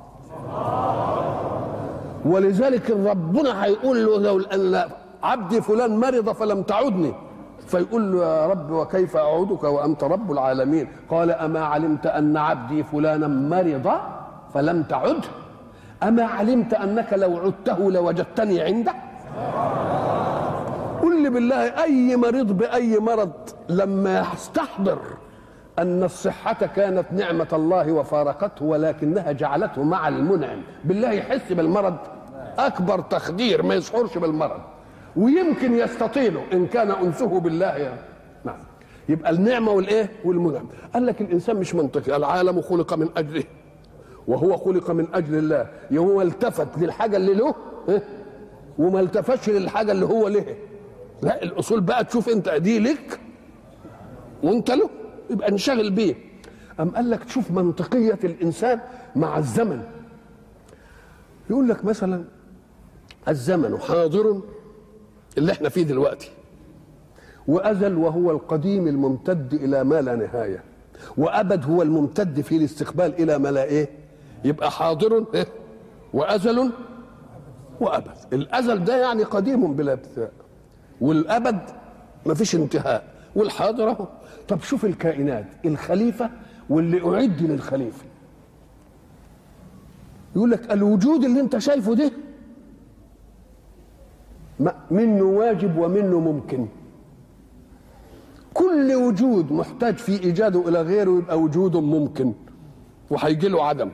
ولذلك 2.24 2.90
ربنا 2.90 3.64
هيقول 3.64 4.06
له 4.06 4.18
لو 4.18 4.40
أن 4.40 4.90
عبدي 5.22 5.60
فلان 5.60 6.00
مرض 6.00 6.30
فلم 6.30 6.62
تعدني. 6.62 7.12
فيقول 7.66 8.12
له 8.12 8.24
يا 8.24 8.46
رب 8.46 8.70
وكيف 8.70 9.16
أعودك 9.16 9.64
وأنت 9.64 10.04
رب 10.04 10.32
العالمين؟ 10.32 10.88
قال 11.10 11.30
أما 11.30 11.64
علمت 11.64 12.06
أن 12.06 12.36
عبدي 12.36 12.82
فلانا 12.82 13.28
مرض 13.28 13.92
فلم 14.54 14.82
تعده 14.82 15.28
أما 16.02 16.24
علمت 16.24 16.74
أنك 16.74 17.12
لو 17.12 17.36
عدته 17.36 17.90
لوجدتني 17.90 18.60
عنده 18.60 18.92
قل 21.02 21.22
لي 21.22 21.30
بالله 21.30 21.82
أي 21.82 22.16
مريض 22.16 22.52
بأي 22.52 22.98
مرض 22.98 23.32
لما 23.68 24.26
يستحضر 24.34 24.98
أن 25.78 26.02
الصحة 26.04 26.66
كانت 26.76 27.06
نعمة 27.12 27.48
الله 27.52 27.92
وفارقته 27.92 28.64
ولكنها 28.64 29.32
جعلته 29.32 29.82
مع 29.82 30.08
المنعم. 30.08 30.62
بالله 30.84 31.12
يحس 31.12 31.52
بالمرض. 31.52 31.96
أكبر 32.58 33.00
تخدير 33.00 33.62
ما 33.62 33.74
يشعرش 33.74 34.18
بالمرض. 34.18 34.60
ويمكن 35.16 35.74
يستطيله 35.74 36.42
إن 36.52 36.66
كان 36.66 36.90
أنسه 36.90 37.40
بالله 37.40 37.66
يعني. 37.76 38.00
نعم. 38.44 38.58
يبقى 39.08 39.30
النعمة 39.30 39.72
والإيه؟ 39.72 40.10
والمنعم. 40.24 40.66
قال 40.94 41.06
لك 41.06 41.20
الإنسان 41.20 41.56
مش 41.56 41.74
منطقي. 41.74 42.16
العالم 42.16 42.60
خلق 42.60 42.94
من 42.94 43.08
أجله. 43.16 43.44
وهو 44.26 44.56
خلق 44.56 44.90
من 44.90 45.06
أجل 45.14 45.34
الله. 45.38 45.66
يوم 45.90 46.20
التفت 46.20 46.78
للحاجة 46.78 47.16
اللي 47.16 47.34
له 47.34 47.54
إيه؟ 47.88 48.02
وما 48.78 49.00
التفتش 49.00 49.48
للحاجة 49.50 49.92
اللي 49.92 50.06
هو 50.06 50.28
له. 50.28 50.56
لا 51.22 51.42
الأصول 51.42 51.80
بقى 51.80 52.04
تشوف 52.04 52.28
أنت 52.28 52.48
دي 52.48 52.78
لك 52.78 53.20
وأنت 54.42 54.70
له. 54.70 54.90
يبقى 55.30 55.48
انشغل 55.48 55.90
بيه. 55.90 56.14
أم 56.80 56.90
قال 56.90 57.10
لك 57.10 57.24
تشوف 57.24 57.50
منطقية 57.50 58.18
الإنسان 58.24 58.80
مع 59.16 59.38
الزمن. 59.38 59.82
يقول 61.50 61.68
لك 61.68 61.84
مثلا 61.84 62.24
الزمن 63.28 63.78
حاضر 63.78 64.40
اللي 65.38 65.52
إحنا 65.52 65.68
فيه 65.68 65.82
دلوقتي. 65.82 66.30
وأزل 67.48 67.94
وهو 67.96 68.30
القديم 68.30 68.88
الممتد 68.88 69.54
إلى 69.54 69.84
ما 69.84 70.00
لا 70.02 70.16
نهاية. 70.16 70.62
وأبد 71.16 71.64
هو 71.64 71.82
الممتد 71.82 72.40
في 72.40 72.56
الاستقبال 72.56 73.14
إلى 73.22 73.38
ما 73.38 73.48
لا 73.48 73.64
إيه؟ 73.64 73.88
يبقى 74.44 74.70
حاضر 74.70 75.24
إيه؟ 75.34 75.46
وأزل 76.12 76.70
وأبد. 77.80 78.16
الأزل 78.32 78.84
ده 78.84 78.96
يعني 78.96 79.22
قديم 79.22 79.74
بلا 79.74 79.92
ابتداء 79.92 80.32
والأبد 81.00 81.60
ما 82.26 82.34
فيش 82.34 82.54
انتهاء. 82.54 83.04
والحاضر 83.36 83.90
أهو. 83.90 84.06
طب 84.48 84.60
شوف 84.62 84.84
الكائنات 84.84 85.46
الخليفة 85.64 86.30
واللي 86.70 87.14
أعد 87.14 87.42
للخليفة. 87.42 88.04
يقول 90.36 90.50
لك 90.50 90.72
الوجود 90.72 91.24
اللي 91.24 91.40
أنت 91.40 91.58
شايفه 91.58 91.94
ده 91.94 92.10
منه 94.90 95.22
واجب 95.22 95.78
ومنه 95.78 96.20
ممكن. 96.20 96.66
كل 98.54 98.94
وجود 98.94 99.52
محتاج 99.52 99.96
في 99.96 100.22
إيجاده 100.24 100.68
إلى 100.68 100.82
غيره 100.82 101.10
يبقى 101.10 101.40
وجود 101.40 101.76
ممكن 101.76 102.32
وهيجي 103.10 103.48
له 103.48 103.64
عدم. 103.64 103.90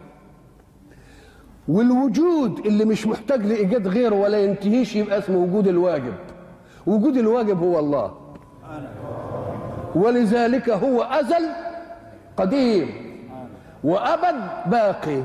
والوجود 1.69 2.59
اللي 2.67 2.85
مش 2.85 3.07
محتاج 3.07 3.47
لإيجاد 3.47 3.89
غيره 3.89 4.15
ولا 4.15 4.39
ينتهيش 4.39 4.97
يبقى 4.97 5.19
اسمه 5.19 5.39
وجود 5.39 5.69
الواجب. 5.69 6.15
وجود 6.87 7.17
الواجب 7.17 7.59
هو 7.59 7.79
الله. 7.79 8.13
ولذلك 9.95 10.71
هو 10.71 11.03
أزل 11.03 11.49
قديم. 12.37 12.89
وأبد 13.85 14.71
باقي. 14.71 15.23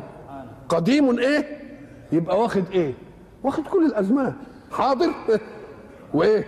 قديم 0.69 1.19
إيه؟ 1.19 1.45
يبقى 2.11 2.41
واخد 2.41 2.63
إيه؟ 2.71 2.93
واخد 3.43 3.63
كل 3.63 3.85
الأزمان. 3.85 4.33
حاضر؟ 4.71 5.09
وإيه؟ 6.13 6.45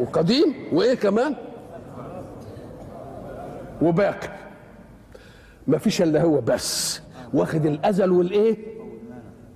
وقديم؟ 0.00 0.54
وإيه 0.72 0.94
كمان؟ 0.94 1.34
وباقي 3.82 4.28
ما 5.66 5.78
فيش 5.78 6.02
إلا 6.02 6.22
هو 6.22 6.40
بس. 6.40 7.00
واخد 7.34 7.66
الأزل 7.66 8.10
والإيه؟ 8.12 8.56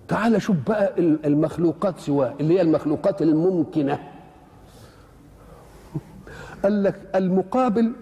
تعال 0.08 0.42
شوف 0.42 0.56
بقى 0.68 0.92
المخلوقات 0.98 1.98
سواه 1.98 2.34
اللي 2.40 2.54
هي 2.54 2.60
المخلوقات 2.60 3.22
الممكنة. 3.22 3.98
قال 6.62 6.82
لك 6.82 7.00
المقابل 7.14 7.92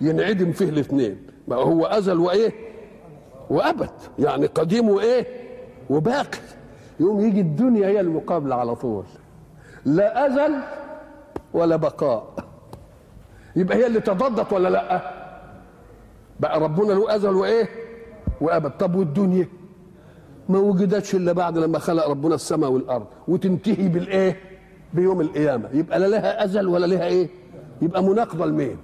ينعدم 0.00 0.52
فيه 0.52 0.68
الاثنين. 0.68 1.26
ما 1.48 1.56
هو 1.56 1.86
أزل 1.86 2.18
وإيه؟ 2.18 2.52
وأبد. 3.50 3.90
يعني 4.18 4.46
قديم 4.46 4.88
وإيه؟ 4.88 5.26
وباقي. 5.90 6.38
يوم 7.00 7.20
يجي 7.20 7.40
الدنيا 7.40 7.88
هي 7.88 8.00
المقابلة 8.00 8.54
على 8.54 8.74
طول. 8.74 9.04
لا 9.84 10.26
أزل 10.26 10.54
ولا 11.52 11.76
بقاء. 11.76 12.34
يبقى 13.56 13.76
هي 13.78 13.86
اللي 13.86 14.00
تضادت 14.00 14.52
ولا 14.52 14.68
لأ؟ 14.68 15.00
بقى 16.40 16.60
ربنا 16.60 16.92
له 16.92 17.14
أزل 17.16 17.34
وإيه؟ 17.34 17.68
وأبد. 18.40 18.70
طب 18.70 18.94
والدنيا؟ 18.94 19.48
ما 20.48 20.58
وجدتش 20.58 21.14
إلا 21.14 21.32
بعد 21.32 21.58
لما 21.58 21.78
خلق 21.78 22.08
ربنا 22.08 22.34
السماء 22.34 22.70
والأرض 22.70 23.06
وتنتهي 23.28 23.88
بالإيه؟ 23.88 24.36
بيوم 24.94 25.20
القيامة. 25.20 25.68
يبقى 25.72 25.98
لا 25.98 26.06
لها 26.06 26.44
أزل 26.44 26.68
ولا 26.68 26.86
لها 26.86 27.04
إيه؟ 27.06 27.28
يبقى 27.82 28.02
مناقضة 28.02 28.46
لمين؟ 28.46 28.76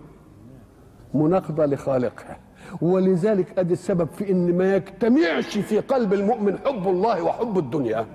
مناقضة 1.14 1.66
لخالقها. 1.66 2.38
ولذلك 2.82 3.58
أدي 3.58 3.72
السبب 3.72 4.08
في 4.08 4.30
إن 4.32 4.58
ما 4.58 4.76
يجتمعش 4.76 5.58
في 5.58 5.80
قلب 5.80 6.12
المؤمن 6.14 6.58
حب 6.58 6.88
الله 6.88 7.22
وحب 7.22 7.58
الدنيا. 7.58 8.06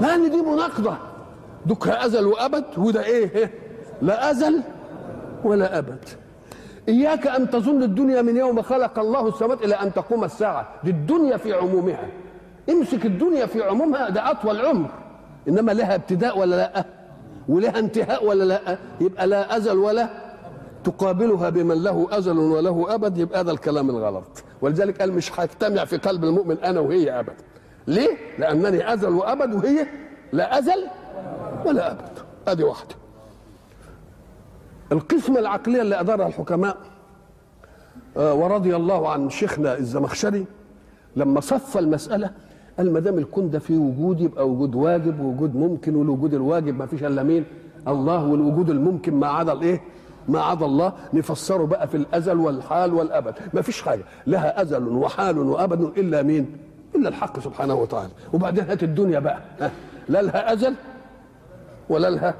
لأن 0.00 0.30
دي 0.30 0.42
مناقضة. 0.42 0.96
دكها 1.66 2.06
أزل 2.06 2.26
وأبد؟ 2.26 2.64
وده 2.76 3.04
إيه؟ 3.04 3.50
لا 4.02 4.30
أزل 4.30 4.60
ولا 5.44 5.78
أبد. 5.78 6.04
إياك 6.88 7.26
أن 7.26 7.50
تظن 7.50 7.82
الدنيا 7.82 8.22
من 8.22 8.36
يوم 8.36 8.62
خلق 8.62 8.98
الله 8.98 9.28
السماوات 9.28 9.64
إلى 9.64 9.74
أن 9.74 9.92
تقوم 9.92 10.24
الساعة. 10.24 10.68
دي 10.84 10.90
الدنيا 10.90 11.36
في 11.36 11.52
عمومها. 11.52 12.06
امسك 12.70 13.06
الدنيا 13.06 13.46
في 13.46 13.62
عمومها 13.62 14.08
ده 14.10 14.30
أطول 14.30 14.66
عمر. 14.66 14.90
إنما 15.48 15.72
لها 15.72 15.94
ابتداء 15.94 16.38
ولا 16.38 16.56
لا؟ 16.56 16.84
ولها 17.48 17.78
انتهاء 17.78 18.26
ولا 18.26 18.44
لا؟ 18.44 18.78
يبقى 19.00 19.26
لا 19.26 19.56
أزل 19.56 19.78
ولا 19.78 20.08
تقابلها 20.84 21.50
بمن 21.50 21.82
له 21.82 22.06
أزل 22.10 22.38
وله 22.38 22.94
أبد. 22.94 23.18
يبقى 23.18 23.40
هذا 23.40 23.50
الكلام 23.50 23.90
الغلط. 23.90 24.44
ولذلك 24.60 25.00
قال 25.00 25.12
مش 25.12 25.40
هيجتمع 25.40 25.84
في 25.84 25.96
قلب 25.96 26.24
المؤمن 26.24 26.58
أنا 26.58 26.80
وهي 26.80 27.20
ابدا 27.20 27.34
ليه؟ 27.86 28.16
لأنني 28.38 28.92
أزل 28.92 29.08
وأبد 29.08 29.54
وهي 29.54 29.86
لا 30.32 30.58
أزل 30.58 30.86
ولا 31.66 31.90
أبد 31.92 32.18
ادي 32.48 32.64
واحدة 32.64 32.94
القسمه 34.92 35.38
العقليه 35.38 35.82
اللي 35.82 36.00
ادارها 36.00 36.26
الحكماء 36.26 36.76
آه، 38.16 38.34
ورضي 38.34 38.76
الله 38.76 39.08
عن 39.08 39.30
شيخنا 39.30 39.78
الزمخشري 39.78 40.44
لما 41.16 41.40
صف 41.40 41.78
المسألة 41.78 42.30
قال 42.78 42.92
ما 42.92 43.00
دام 43.00 43.18
الكون 43.18 43.50
ده 43.50 43.58
فيه 43.58 43.78
وجود 43.78 44.20
يبقى 44.20 44.48
وجود 44.48 44.74
واجب 44.74 45.20
ووجود 45.20 45.56
ممكن 45.56 45.94
والوجود 45.94 46.34
الواجب 46.34 46.78
ما 46.78 46.86
فيش 46.86 47.04
إلا 47.04 47.22
مين؟ 47.22 47.44
الله 47.88 48.24
والوجود 48.24 48.70
الممكن 48.70 49.14
ما 49.14 49.26
عدا 49.26 49.52
الإيه؟ 49.52 49.80
ما 50.28 50.40
عدا 50.42 50.66
الله 50.66 50.92
نفسره 51.14 51.64
بقى 51.66 51.88
في 51.88 51.96
الأزل 51.96 52.36
والحال 52.36 52.94
والأبد 52.94 53.34
ما 53.54 53.62
فيش 53.62 53.82
حاجة 53.82 54.02
لها 54.26 54.62
أزل 54.62 54.88
وحال 54.88 55.38
وأبد 55.38 55.98
إلا 55.98 56.22
مين؟ 56.22 56.56
إلا 56.94 57.08
الحق 57.08 57.40
سبحانه 57.40 57.74
وتعالى 57.74 58.10
وبعدين 58.32 58.64
هات 58.64 58.82
الدنيا 58.82 59.18
بقى 59.18 59.38
ها، 59.60 59.70
لا 60.08 60.22
لها 60.22 60.52
أزل 60.52 60.74
ولا 61.92 62.10
لها. 62.10 62.34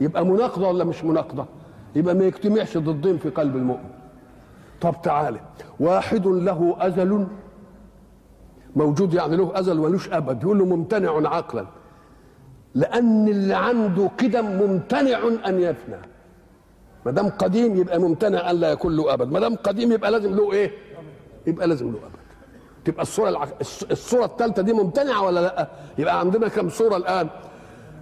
يبقى 0.00 0.26
مناقضة 0.26 0.68
ولا 0.68 0.84
مش 0.84 1.04
مناقضة؟ 1.04 1.46
يبقى 1.94 2.14
ما 2.14 2.24
يجتمعش 2.24 2.78
ضدين 2.78 3.18
في 3.18 3.30
قلب 3.30 3.56
المؤمن. 3.56 3.90
طب 4.80 4.94
تعالى. 5.02 5.40
واحد 5.80 6.26
له 6.26 6.76
أزل 6.80 7.26
موجود 8.76 9.14
يعني 9.14 9.36
له 9.36 9.58
أزل 9.58 9.78
ولوش 9.78 10.08
أبد 10.08 10.42
يقول 10.42 10.58
له 10.58 10.64
ممتنع 10.64 11.28
عقلا. 11.28 11.66
لأن 12.74 13.28
اللي 13.28 13.54
عنده 13.54 14.10
قدم 14.20 14.44
ممتنع 14.46 15.18
أن 15.46 15.60
يفنى. 15.60 15.96
ما 17.06 17.12
دام 17.12 17.28
قديم 17.28 17.76
يبقى 17.76 17.98
ممتنع 17.98 18.50
أن 18.50 18.56
لا 18.56 18.70
يكون 18.70 18.96
له 18.96 19.14
أبد. 19.14 19.32
ما 19.32 19.40
دام 19.40 19.56
قديم 19.56 19.92
يبقى 19.92 20.10
لازم 20.10 20.34
له 20.34 20.52
إيه؟ 20.52 20.70
يبقى 21.46 21.66
لازم 21.66 21.86
له 21.92 21.98
أبد. 21.98 22.18
تبقى 22.84 23.02
الصورة 23.02 23.28
الع... 23.28 23.46
الصورة 23.90 24.24
الثالثة 24.24 24.62
دي 24.62 24.72
ممتنعة 24.72 25.22
ولا 25.24 25.40
لأ؟ 25.40 25.68
يبقى 25.98 26.20
عندنا 26.20 26.48
كم 26.48 26.68
صورة 26.68 26.96
الآن؟ 26.96 27.28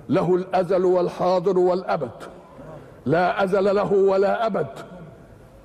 له 0.08 0.34
الأزل 0.34 0.84
والحاضر 0.84 1.58
والأبد. 1.58 2.10
لا 3.06 3.44
أزل 3.44 3.75
له 3.75 3.92
ولا 3.92 4.46
أبد. 4.46 4.68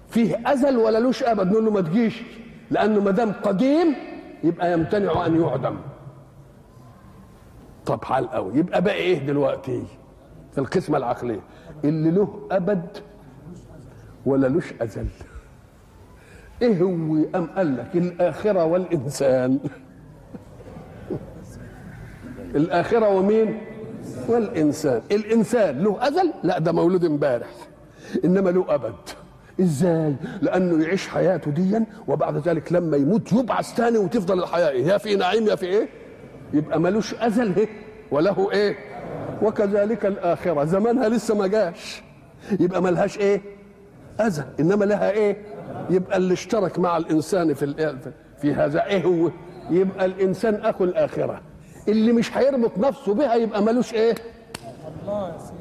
فيه 0.09 0.41
أزل 0.45 0.77
ولا 0.77 0.97
لوش 0.97 1.23
أبد 1.23 1.51
نقول 1.51 1.65
له 1.65 1.71
ما 1.71 1.81
تجيش. 1.81 2.21
لأنه 2.71 3.01
ما 3.01 3.11
دام 3.11 3.31
قديم 3.43 3.95
يبقى 4.43 4.73
يمتنع 4.73 5.25
أن 5.25 5.41
يعدم. 5.41 5.77
طب 7.85 8.03
حال 8.03 8.29
قوي 8.29 8.53
يبقى 8.57 8.81
بقى 8.81 8.93
إيه 8.93 9.19
دلوقتي؟ 9.19 9.83
في 10.51 10.57
القسمة 10.57 10.97
العقلية. 10.97 11.39
اللي 11.83 12.11
له 12.11 12.47
أبد 12.51 12.97
ولا 14.25 14.47
لوش 14.47 14.73
أزل. 14.81 15.07
إيه 16.61 16.81
هو 16.81 16.89
أم 17.35 17.47
قال 17.55 17.77
لك؟ 17.77 17.95
الآخرة 17.95 18.65
والإنسان. 18.65 19.59
الآخرة 22.55 23.09
ومين؟ 23.09 23.70
والإنسان 24.27 25.01
الإنسان 25.11 25.83
له 25.83 26.07
أزل؟ 26.07 26.33
لا 26.43 26.59
ده 26.59 26.71
مولود 26.71 27.05
امبارح. 27.05 27.47
إنما 28.25 28.49
له 28.49 28.65
أبد. 28.75 28.93
إزاي؟ 29.61 30.15
لأنه 30.41 30.83
يعيش 30.83 31.07
حياته 31.07 31.51
ديا 31.51 31.85
وبعد 32.07 32.37
ذلك 32.47 32.73
لما 32.73 32.97
يموت 32.97 33.33
يبعث 33.33 33.75
تاني 33.75 33.97
وتفضل 33.97 34.39
الحياة. 34.43 34.69
إيه؟ 34.69 34.85
يا 34.85 34.97
في 34.97 35.15
نعيم 35.15 35.47
يا 35.47 35.55
في 35.55 35.65
إيه؟ 35.65 35.87
يبقى 36.53 36.79
ملوش 36.79 37.13
أزل 37.13 37.55
إيه 37.55 37.67
وله 38.11 38.51
إيه؟ 38.51 38.75
وكذلك 39.41 40.05
الآخرة. 40.05 40.65
زمانها 40.65 41.09
لسه 41.09 41.35
ما 41.35 41.47
جاش. 41.47 42.03
يبقى 42.59 42.81
ملهاش 42.81 43.17
إيه؟ 43.17 43.41
أزل. 44.19 44.43
إنما 44.59 44.85
لها 44.85 45.11
إيه؟ 45.11 45.37
يبقى 45.89 46.17
اللي 46.17 46.33
اشترك 46.33 46.79
مع 46.79 46.97
الإنسان 46.97 47.53
في؟ 47.53 47.95
في 48.41 48.53
هذا 48.53 48.85
إيه 48.85 49.05
هو؟ 49.05 49.31
يبقى 49.69 50.05
الإنسان 50.05 50.55
أخو 50.55 50.83
الآخرة. 50.83 51.41
اللي 51.87 52.11
مش 52.11 52.37
هيربط 52.37 52.77
نفسه 52.77 53.13
بها 53.13 53.35
يبقى 53.35 53.61
ملوش 53.61 53.93
إيه؟ 53.93 54.15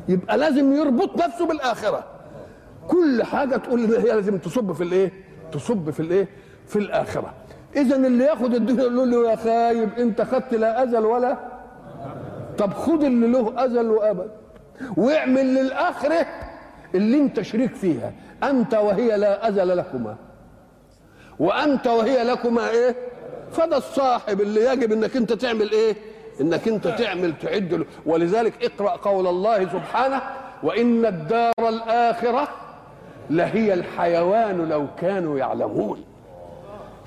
يبقى 0.08 0.38
لازم 0.38 0.72
يربط 0.72 1.22
نفسه 1.22 1.46
بالآخرة. 1.46 2.04
كل 2.88 3.22
حاجة 3.22 3.56
تقول 3.56 3.80
إن 3.84 3.90
هي 3.94 4.12
لازم 4.14 4.38
تصب 4.38 4.72
في 4.72 4.82
الإيه؟ 4.84 5.12
تصب 5.52 5.90
في 5.90 6.00
الإيه؟ 6.00 6.28
في 6.66 6.76
الآخرة. 6.78 7.34
اذا 7.76 7.96
اللي 7.96 8.24
ياخد 8.24 8.54
الدنيا 8.54 8.82
يقول 8.82 9.10
له 9.10 9.30
يا 9.30 9.36
خايب 9.36 9.98
أنت 9.98 10.22
خدت 10.22 10.54
لا 10.54 10.82
أزل 10.82 11.04
ولا 11.06 11.36
طب 12.58 12.72
خد 12.74 13.02
اللي 13.04 13.26
له 13.26 13.64
أزل 13.64 13.86
وأبد. 13.90 14.30
واعمل 14.96 15.54
للآخرة 15.54 16.26
اللي 16.94 17.18
أنت 17.18 17.40
شريك 17.40 17.74
فيها. 17.74 18.12
أنت 18.42 18.74
وهي 18.74 19.16
لا 19.18 19.48
أزل 19.48 19.76
لكما. 19.76 20.16
وأنت 21.38 21.86
وهي 21.86 22.24
لكما 22.24 22.70
إيه؟ 22.70 22.96
فده 23.52 23.76
الصاحب 23.76 24.40
اللي 24.40 24.64
يجب 24.64 24.92
إنك 24.92 25.16
أنت 25.16 25.32
تعمل 25.32 25.70
إيه؟ 25.72 25.94
إنك 26.40 26.68
أنت 26.68 26.88
تعمل 26.88 27.38
تعد 27.38 27.74
له. 27.74 27.86
ولذلك 28.06 28.64
اقرأ 28.64 28.96
قول 28.96 29.26
الله 29.26 29.64
سبحانه 29.64 30.22
وإن 30.62 31.06
الدار 31.06 31.52
الآخرة 31.68 32.48
لهي 33.30 33.74
الحيوان 33.74 34.68
لو 34.68 34.86
كانوا 35.00 35.38
يعلمون. 35.38 36.04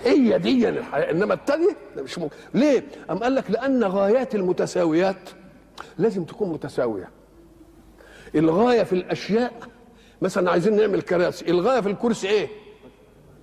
هي 0.05 0.37
دي 0.39 0.69
الحياة. 0.69 1.11
إنما 1.11 1.33
التانية 1.33 1.75
مش 1.97 2.19
ممكن. 2.19 2.35
ليه؟ 2.53 2.83
أم 3.11 3.17
قال 3.17 3.35
لك 3.35 3.51
لأن 3.51 3.83
غايات 3.83 4.35
المتساويات 4.35 5.29
لازم 5.97 6.23
تكون 6.23 6.49
متساوية. 6.49 7.09
الغاية 8.35 8.83
في 8.83 8.93
الأشياء 8.93 9.53
مثلا 10.21 10.51
عايزين 10.51 10.75
نعمل 10.77 11.01
كراسي 11.01 11.49
الغاية 11.49 11.81
في 11.81 11.89
الكرسي 11.89 12.27
إيه؟ 12.27 12.47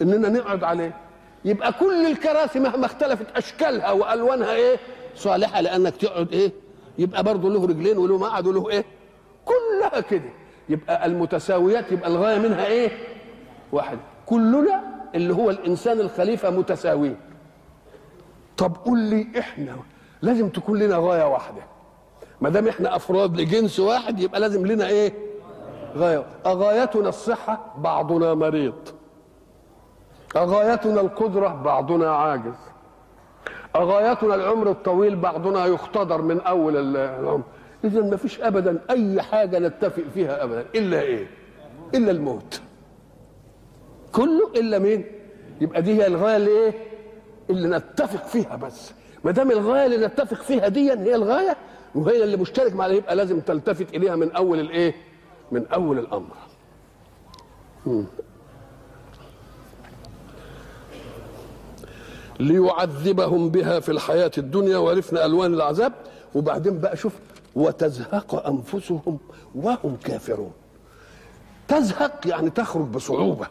إننا 0.02 0.28
نقعد 0.28 0.64
عليه. 0.64 0.96
يبقى 1.44 1.72
كل 1.72 2.06
الكراسي 2.06 2.60
مهما 2.60 2.86
اختلفت 2.86 3.26
أشكالها 3.36 3.92
وألوانها 3.92 4.52
إيه؟ 4.54 4.76
صالحة 5.14 5.60
لأنك 5.60 5.96
تقعد 5.96 6.32
إيه؟ 6.32 6.52
يبقى 6.98 7.22
برضه 7.22 7.50
له 7.50 7.66
رجلين 7.66 7.98
وله 7.98 8.18
مقعد 8.18 8.46
وله 8.46 8.70
إيه؟ 8.70 8.84
كلها 9.44 10.00
كده. 10.00 10.30
يبقى 10.68 11.06
المتساويات 11.06 11.92
يبقى 11.92 12.08
الغاية 12.08 12.38
منها 12.38 12.66
إيه؟ 12.66 12.90
واحد. 13.72 13.98
كلنا 14.26 14.82
اللي 15.14 15.34
هو 15.34 15.50
الإنسان 15.50 16.00
الخليفة 16.00 16.50
متساويين. 16.50 17.16
طب 18.56 18.76
قول 18.84 18.98
لي 18.98 19.26
إحنا 19.38 19.76
لازم 20.22 20.48
تكون 20.48 20.78
لنا 20.78 20.96
غاية 20.96 21.24
واحدة. 21.24 21.62
ما 22.40 22.48
دام 22.48 22.68
إحنا 22.68 22.96
أفراد 22.96 23.40
لجنس 23.40 23.80
واحد 23.80 24.20
يبقى 24.20 24.40
لازم 24.40 24.66
لنا 24.66 24.88
إيه؟ 24.88 25.12
غاية. 25.96 26.26
أغايتنا 26.46 27.08
الصحة؟ 27.08 27.74
بعضنا 27.78 28.34
مريض. 28.34 28.74
أغايتنا 30.36 31.00
القدرة؟ 31.00 31.48
بعضنا 31.48 32.10
عاجز. 32.10 32.54
أغايتنا 33.76 34.34
العمر 34.34 34.70
الطويل 34.70 35.16
بعضنا 35.16 35.66
يختضر 35.66 36.22
من 36.22 36.40
أول 36.40 36.96
العمر. 36.96 37.42
إذا 37.84 38.00
ما 38.00 38.16
فيش 38.16 38.40
أبدا 38.40 38.78
أي 38.90 39.22
حاجة 39.22 39.58
نتفق 39.58 40.02
فيها 40.14 40.44
أبدا. 40.44 40.64
إلا 40.74 41.00
إيه؟ 41.00 41.26
إلا 41.94 42.10
الموت. 42.10 42.60
كله 44.12 44.50
إلا 44.56 44.78
مين؟ 44.78 45.04
يبقى 45.60 45.82
دي 45.82 45.94
هي 46.02 46.06
الغاية 46.06 46.36
اللي 46.36 46.50
إيه؟ 46.50 46.74
اللي 47.50 47.68
نتفق 47.68 48.26
فيها 48.26 48.56
بس. 48.56 48.92
ما 49.24 49.30
دام 49.30 49.50
الغاية 49.50 49.86
اللي 49.86 50.06
نتفق 50.06 50.42
فيها 50.42 50.68
دي 50.68 50.90
هي 50.90 51.14
الغاية 51.14 51.56
وهي 51.94 52.24
اللي 52.24 52.36
مشترك 52.36 52.74
معنا 52.74 52.92
يبقى 52.92 53.16
لازم 53.16 53.40
تلتفت 53.40 53.94
إليها 53.94 54.16
من 54.16 54.32
أول 54.32 54.60
الإيه؟ 54.60 54.94
من 55.52 55.66
أول 55.66 55.98
الأمر. 55.98 56.36
ليعذبهم 62.40 63.50
بها 63.50 63.80
في 63.80 63.88
الحياة 63.92 64.30
الدنيا 64.38 64.76
وعرفنا 64.76 65.24
ألوان 65.24 65.54
العذاب. 65.54 65.92
وبعدين 66.34 66.78
بقى 66.80 66.96
شوف 66.96 67.12
وتزهق 67.54 68.46
أنفسهم 68.46 69.18
وهم 69.54 69.96
كافرون. 70.04 70.52
تزهق 71.68 72.26
يعني 72.26 72.50
تخرج 72.50 72.86
بصعوبة. 72.86 73.46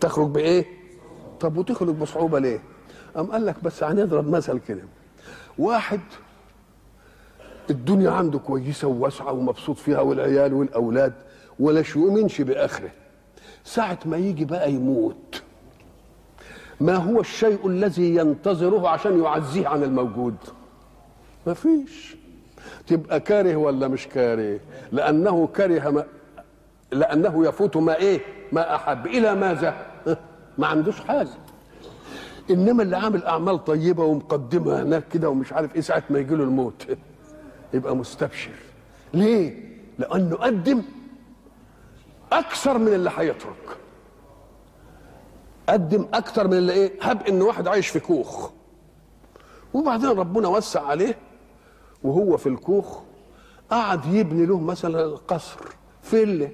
تخرج 0.00 0.28
بإيه؟ 0.28 0.66
طب 1.40 1.56
وتخرج 1.56 1.94
بصعوبة 1.94 2.38
ليه؟ 2.38 2.60
أم 3.16 3.26
قال 3.32 3.46
لك 3.46 3.64
بس 3.64 3.82
هنضرب 3.82 4.28
مثل 4.30 4.58
كده. 4.58 4.82
واحد 5.58 6.00
الدنيا 7.70 8.10
عنده 8.10 8.38
كويسة 8.38 8.88
وواسعة 8.88 9.32
ومبسوط 9.32 9.76
فيها 9.76 10.00
والعيال 10.00 10.54
والأولاد 10.54 11.12
ولا 11.60 11.84
يؤمنش 11.96 12.40
بآخره. 12.40 12.90
ساعة 13.64 13.98
ما 14.04 14.16
يجي 14.16 14.44
بقى 14.44 14.72
يموت. 14.72 15.27
ما 16.80 16.94
هو 16.94 17.20
الشيء 17.20 17.66
الذي 17.66 18.14
ينتظره 18.16 18.88
عشان 18.88 19.22
يعزيه 19.22 19.68
عن 19.68 19.82
الموجود؟ 19.82 20.34
ما 21.46 21.54
فيش. 21.54 22.16
تبقى 22.86 23.20
كاره 23.20 23.56
ولا 23.56 23.88
مش 23.88 24.08
كاره؟ 24.08 24.60
لأنه 24.92 25.46
كره 25.56 25.90
ما 25.90 26.04
لأنه 26.92 27.46
يفوت 27.48 27.76
ما 27.76 27.96
إيه؟ 27.96 28.20
ما 28.52 28.74
أحب. 28.74 29.06
إلى 29.06 29.34
ماذا؟ 29.34 29.86
ما 30.58 30.66
عندوش 30.66 31.00
حاجة. 31.00 31.28
إنما 32.50 32.82
اللي 32.82 32.96
عامل 32.96 33.24
أعمال 33.24 33.64
طيبة 33.64 34.04
ومقدمها 34.04 34.82
هناك 34.82 35.08
كده 35.08 35.28
ومش 35.30 35.52
عارف 35.52 35.74
إيه 35.74 35.80
ساعة 35.80 36.02
ما 36.10 36.18
يجي 36.18 36.34
له 36.34 36.44
الموت. 36.44 36.86
يبقى 37.74 37.96
مستبشر. 37.96 38.50
ليه؟ 39.14 39.54
لأنه 39.98 40.36
قدم 40.36 40.82
أكثر 42.32 42.78
من 42.78 42.88
اللي 42.88 43.10
هيترك. 43.16 43.76
قدم 45.68 46.06
أكثر 46.14 46.46
من 46.46 46.52
اللي 46.52 46.72
إيه 46.72 46.92
هب 47.02 47.26
إن 47.26 47.42
واحد 47.42 47.68
عايش 47.68 47.88
في 47.88 48.00
كوخ 48.00 48.50
وبعدين 49.74 50.08
ربنا 50.08 50.48
وسع 50.48 50.86
عليه 50.86 51.18
وهو 52.02 52.36
في 52.36 52.48
الكوخ 52.48 52.98
قعد 53.70 54.06
يبني 54.06 54.46
له 54.46 54.60
مثلا 54.60 55.16
قصر 55.28 55.60
فيلا 56.02 56.48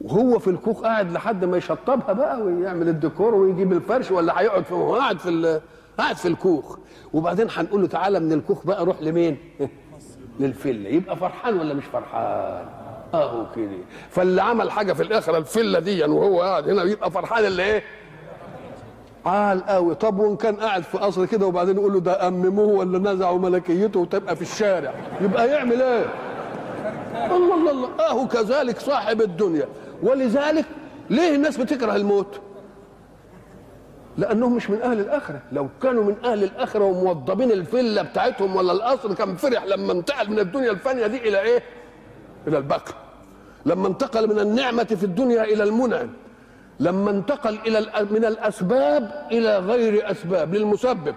وهو 0.00 0.38
في 0.38 0.50
الكوخ 0.50 0.82
قاعد 0.82 1.12
لحد 1.12 1.44
ما 1.44 1.56
يشطبها 1.56 2.12
بقى 2.12 2.40
ويعمل 2.40 2.88
الديكور 2.88 3.34
ويجيب 3.34 3.72
الفرش 3.72 4.10
ولا 4.10 4.40
هيقعد 4.40 4.64
في 4.64 4.74
قاعد 4.74 5.18
في 5.18 5.60
قاعد 5.98 6.16
في 6.16 6.28
الكوخ 6.28 6.78
وبعدين 7.12 7.46
هنقول 7.50 7.80
له 7.80 7.86
تعالى 7.86 8.20
من 8.20 8.32
الكوخ 8.32 8.66
بقى 8.66 8.84
روح 8.84 9.02
لمين؟ 9.02 9.38
للفيلا 10.40 10.88
يبقى 10.88 11.16
فرحان 11.16 11.58
ولا 11.60 11.74
مش 11.74 11.84
فرحان؟ 11.84 12.79
اهو 13.14 13.46
كده 13.56 13.70
فاللي 14.10 14.42
عمل 14.42 14.70
حاجة 14.70 14.92
في 14.92 15.02
الآخرة 15.02 15.38
الفيلا 15.38 15.80
دي 15.80 16.04
وهو 16.04 16.42
قاعد 16.42 16.68
هنا 16.68 16.82
يبقى 16.82 17.10
فرحان 17.10 17.44
اللي 17.44 17.62
إيه؟ 17.62 17.82
عال 19.26 19.66
قوي 19.66 19.94
طب 19.94 20.18
وإن 20.18 20.36
كان 20.36 20.56
قاعد 20.56 20.82
في 20.82 20.98
قصر 20.98 21.26
كده 21.26 21.46
وبعدين 21.46 21.76
يقول 21.76 21.92
له 21.92 22.00
ده 22.00 22.28
أمموه 22.28 22.68
ولا 22.68 22.98
نزعوا 23.12 23.38
ملكيته 23.38 24.00
وتبقى 24.00 24.36
في 24.36 24.42
الشارع 24.42 24.94
يبقى 25.20 25.48
يعمل 25.48 25.82
إيه؟ 25.82 26.04
الله 27.26 27.54
الله 27.54 27.70
الله 27.70 27.88
أهو 28.10 28.28
كذلك 28.28 28.78
صاحب 28.78 29.20
الدنيا 29.20 29.68
ولذلك 30.02 30.64
ليه 31.10 31.34
الناس 31.34 31.56
بتكره 31.56 31.96
الموت؟ 31.96 32.40
لأنهم 34.18 34.56
مش 34.56 34.70
من 34.70 34.82
أهل 34.82 35.00
الآخرة 35.00 35.40
لو 35.52 35.68
كانوا 35.82 36.04
من 36.04 36.16
أهل 36.24 36.44
الآخرة 36.44 36.84
وموضبين 36.84 37.52
الفيلا 37.52 38.02
بتاعتهم 38.02 38.56
ولا 38.56 38.72
القصر 38.72 39.14
كان 39.14 39.36
فرح 39.36 39.64
لما 39.64 39.92
انتقل 39.92 40.30
من 40.30 40.38
الدنيا 40.38 40.70
الفانية 40.70 41.06
دي 41.06 41.28
إلى 41.28 41.40
إيه؟ 41.40 41.62
إلى 42.48 42.58
البقر 42.58 42.94
لما 43.66 43.88
انتقل 43.88 44.28
من 44.28 44.38
النعمة 44.38 44.84
في 44.84 45.04
الدنيا 45.04 45.44
إلى 45.44 45.62
المنعم 45.62 46.08
لما 46.80 47.10
انتقل 47.10 47.58
إلى 47.66 47.86
من 48.10 48.24
الأسباب 48.24 49.26
إلى 49.32 49.58
غير 49.58 50.10
أسباب 50.10 50.54
للمسبب. 50.54 51.14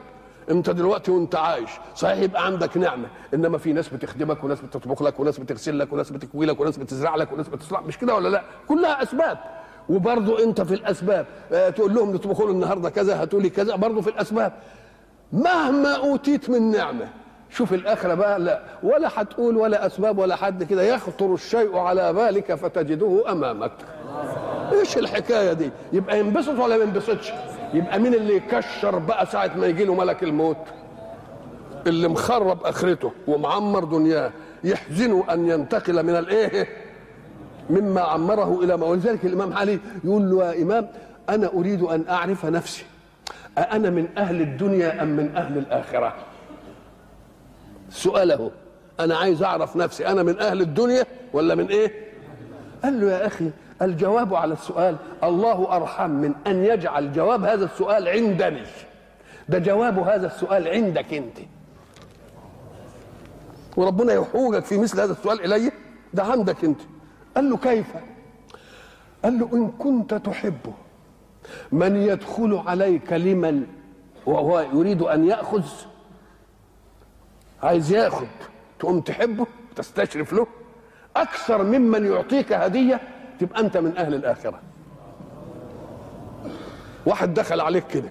أنت 0.51 0.69
دلوقتي 0.69 1.12
وأنت 1.12 1.36
عايش 1.36 1.69
صحيح 1.95 2.17
يبقى 2.19 2.45
عندك 2.45 2.77
نعمة 2.77 3.07
إنما 3.33 3.57
في 3.57 3.73
ناس 3.73 3.89
بتخدمك 3.89 4.43
وناس 4.43 4.62
بتطبخ 4.62 5.01
لك 5.01 5.19
وناس 5.19 5.39
بتغسل 5.39 5.79
لك 5.79 5.93
وناس 5.93 6.12
بتكوي 6.12 6.45
لك 6.45 6.59
وناس 6.59 6.77
بتزرع 6.77 7.15
لك 7.15 7.31
وناس 7.31 7.47
بتصلح 7.47 7.81
مش 7.81 7.97
كده 7.97 8.15
ولا 8.15 8.29
لا؟ 8.29 8.43
كلها 8.67 9.03
أسباب. 9.03 9.38
وبرضه 9.89 10.43
أنت 10.43 10.62
في 10.62 10.73
الأسباب 10.73 11.25
آه 11.51 11.69
تقول 11.69 11.93
لهم 11.93 12.13
نطبخوا 12.13 12.49
النهارده 12.51 12.89
كذا 12.89 13.21
هاتوا 13.21 13.39
لي 13.41 13.49
كذا 13.49 13.75
برضه 13.75 14.01
في 14.01 14.09
الأسباب. 14.09 14.53
مهما 15.33 15.95
أوتيت 15.97 16.49
من 16.49 16.71
نعمة 16.71 17.07
شوف 17.53 17.73
الآخرة 17.73 18.13
بقى 18.13 18.39
لا 18.39 18.59
ولا 18.83 19.09
هتقول 19.15 19.57
ولا 19.57 19.85
أسباب 19.85 20.17
ولا 20.17 20.35
حد 20.35 20.63
كده 20.63 20.81
يخطر 20.83 21.33
الشيء 21.33 21.77
على 21.77 22.13
بالك 22.13 22.53
فتجده 22.55 23.31
أمامك. 23.31 23.71
إيش 24.73 24.97
الحكاية 24.97 25.53
دي؟ 25.53 25.69
يبقى 25.93 26.19
ينبسط 26.19 26.59
ولا 26.59 26.77
ما 26.77 26.83
ينبسطش؟ 26.83 27.33
يبقى 27.73 27.99
مين 27.99 28.13
اللي 28.13 28.35
يكشر 28.35 28.97
بقى 28.99 29.25
ساعة 29.25 29.51
ما 29.57 29.67
يجي 29.67 29.85
له 29.85 29.93
ملك 29.95 30.23
الموت؟ 30.23 30.57
اللي 31.87 32.07
مخرب 32.07 32.63
آخرته 32.65 33.11
ومعمر 33.27 33.83
دنياه 33.83 34.31
يحزنه 34.63 35.23
أن 35.31 35.49
ينتقل 35.49 36.03
من 36.03 36.15
الايه 36.15 36.67
مما 37.69 38.01
عمره 38.01 38.59
إلى 38.63 38.77
ما 38.77 38.85
ولذلك 38.85 39.25
الإمام 39.25 39.53
علي 39.53 39.79
يقول 40.03 40.29
له 40.31 40.45
يا 40.45 40.63
إمام 40.63 40.87
أنا 41.29 41.47
أريد 41.53 41.81
أن 41.81 42.03
أعرف 42.09 42.45
نفسي 42.45 42.85
أأنا 43.57 43.89
من 43.89 44.07
أهل 44.17 44.41
الدنيا 44.41 45.03
أم 45.03 45.07
من 45.07 45.35
أهل 45.35 45.57
الآخرة؟ 45.57 46.13
سؤاله. 47.93 48.51
أنا 48.99 49.17
عايز 49.17 49.43
أعرف 49.43 49.75
نفسي 49.75 50.08
أنا 50.08 50.23
من 50.23 50.39
أهل 50.39 50.62
الدنيا 50.62 51.06
ولا 51.34 51.56
من 51.56 51.67
إيه؟ 51.67 51.91
قال 52.84 53.01
له 53.01 53.12
يا 53.12 53.27
أخي 53.27 53.49
الجواب 53.82 54.36
على 54.36 54.53
السؤال 54.53 54.95
الله 55.23 55.75
أرحم 55.75 56.10
من 56.10 56.34
أن 56.47 56.65
يجعل 56.65 57.13
جواب 57.13 57.43
هذا 57.43 57.65
السؤال 57.65 58.08
عندني. 58.08 58.63
ده 59.49 59.60
جواب 59.60 59.99
هذا 59.99 60.27
السؤال 60.27 60.67
عندك 60.67 61.13
أنت. 61.13 61.38
وربنا 63.77 64.13
يحوجك 64.13 64.65
في 64.65 64.77
مثل 64.77 65.01
هذا 65.01 65.12
السؤال 65.12 65.53
إلي؟ 65.53 65.71
ده 66.13 66.23
عندك 66.23 66.63
أنت. 66.63 66.79
قال 67.36 67.49
له 67.49 67.58
كيف؟ 67.58 67.88
قال 69.23 69.39
له 69.39 69.49
إن 69.53 69.71
كنت 69.79 70.13
تحبه. 70.13 70.73
من 71.71 71.95
يدخل 71.95 72.62
عليك 72.65 73.13
لمن؟ 73.13 73.65
وهو 74.25 74.65
يريد 74.73 75.01
أن 75.01 75.27
يأخذ 75.27 75.63
عايز 77.63 77.91
ياخذ 77.91 78.26
تقوم 78.80 79.02
تحبه 79.02 79.45
تستشرف 79.76 80.34
له 80.34 80.47
أكثر 81.15 81.63
ممن 81.63 82.06
يعطيك 82.06 82.54
هدية 82.54 83.02
تبقى 83.39 83.60
أنت 83.60 83.78
من 83.78 83.97
أهل 83.97 84.13
الآخرة. 84.13 84.60
واحد 87.06 87.34
دخل 87.34 87.62
عليك 87.62 87.88
كده 87.88 88.10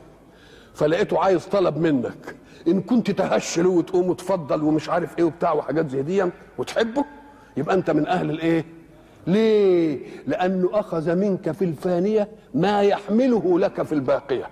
فلقيته 0.74 1.18
عايز 1.18 1.46
طلب 1.46 1.76
منك 1.78 2.36
إن 2.68 2.80
كنت 2.80 3.10
تهش 3.10 3.58
له 3.58 3.68
وتقوم 3.68 4.08
وتفضل 4.10 4.62
ومش 4.62 4.88
عارف 4.88 5.18
إيه 5.18 5.24
وبتاع 5.24 5.52
وحاجات 5.52 5.90
زي 5.90 6.02
دي 6.02 6.24
وتحبه 6.58 7.04
يبقى 7.56 7.74
أنت 7.74 7.90
من 7.90 8.06
أهل 8.06 8.30
الإيه؟ 8.30 8.64
ليه؟ 9.26 9.98
لأنه 10.26 10.70
أخذ 10.72 11.14
منك 11.16 11.50
في 11.52 11.64
الفانية 11.64 12.28
ما 12.54 12.82
يحمله 12.82 13.58
لك 13.58 13.82
في 13.82 13.92
الباقية. 13.92 14.46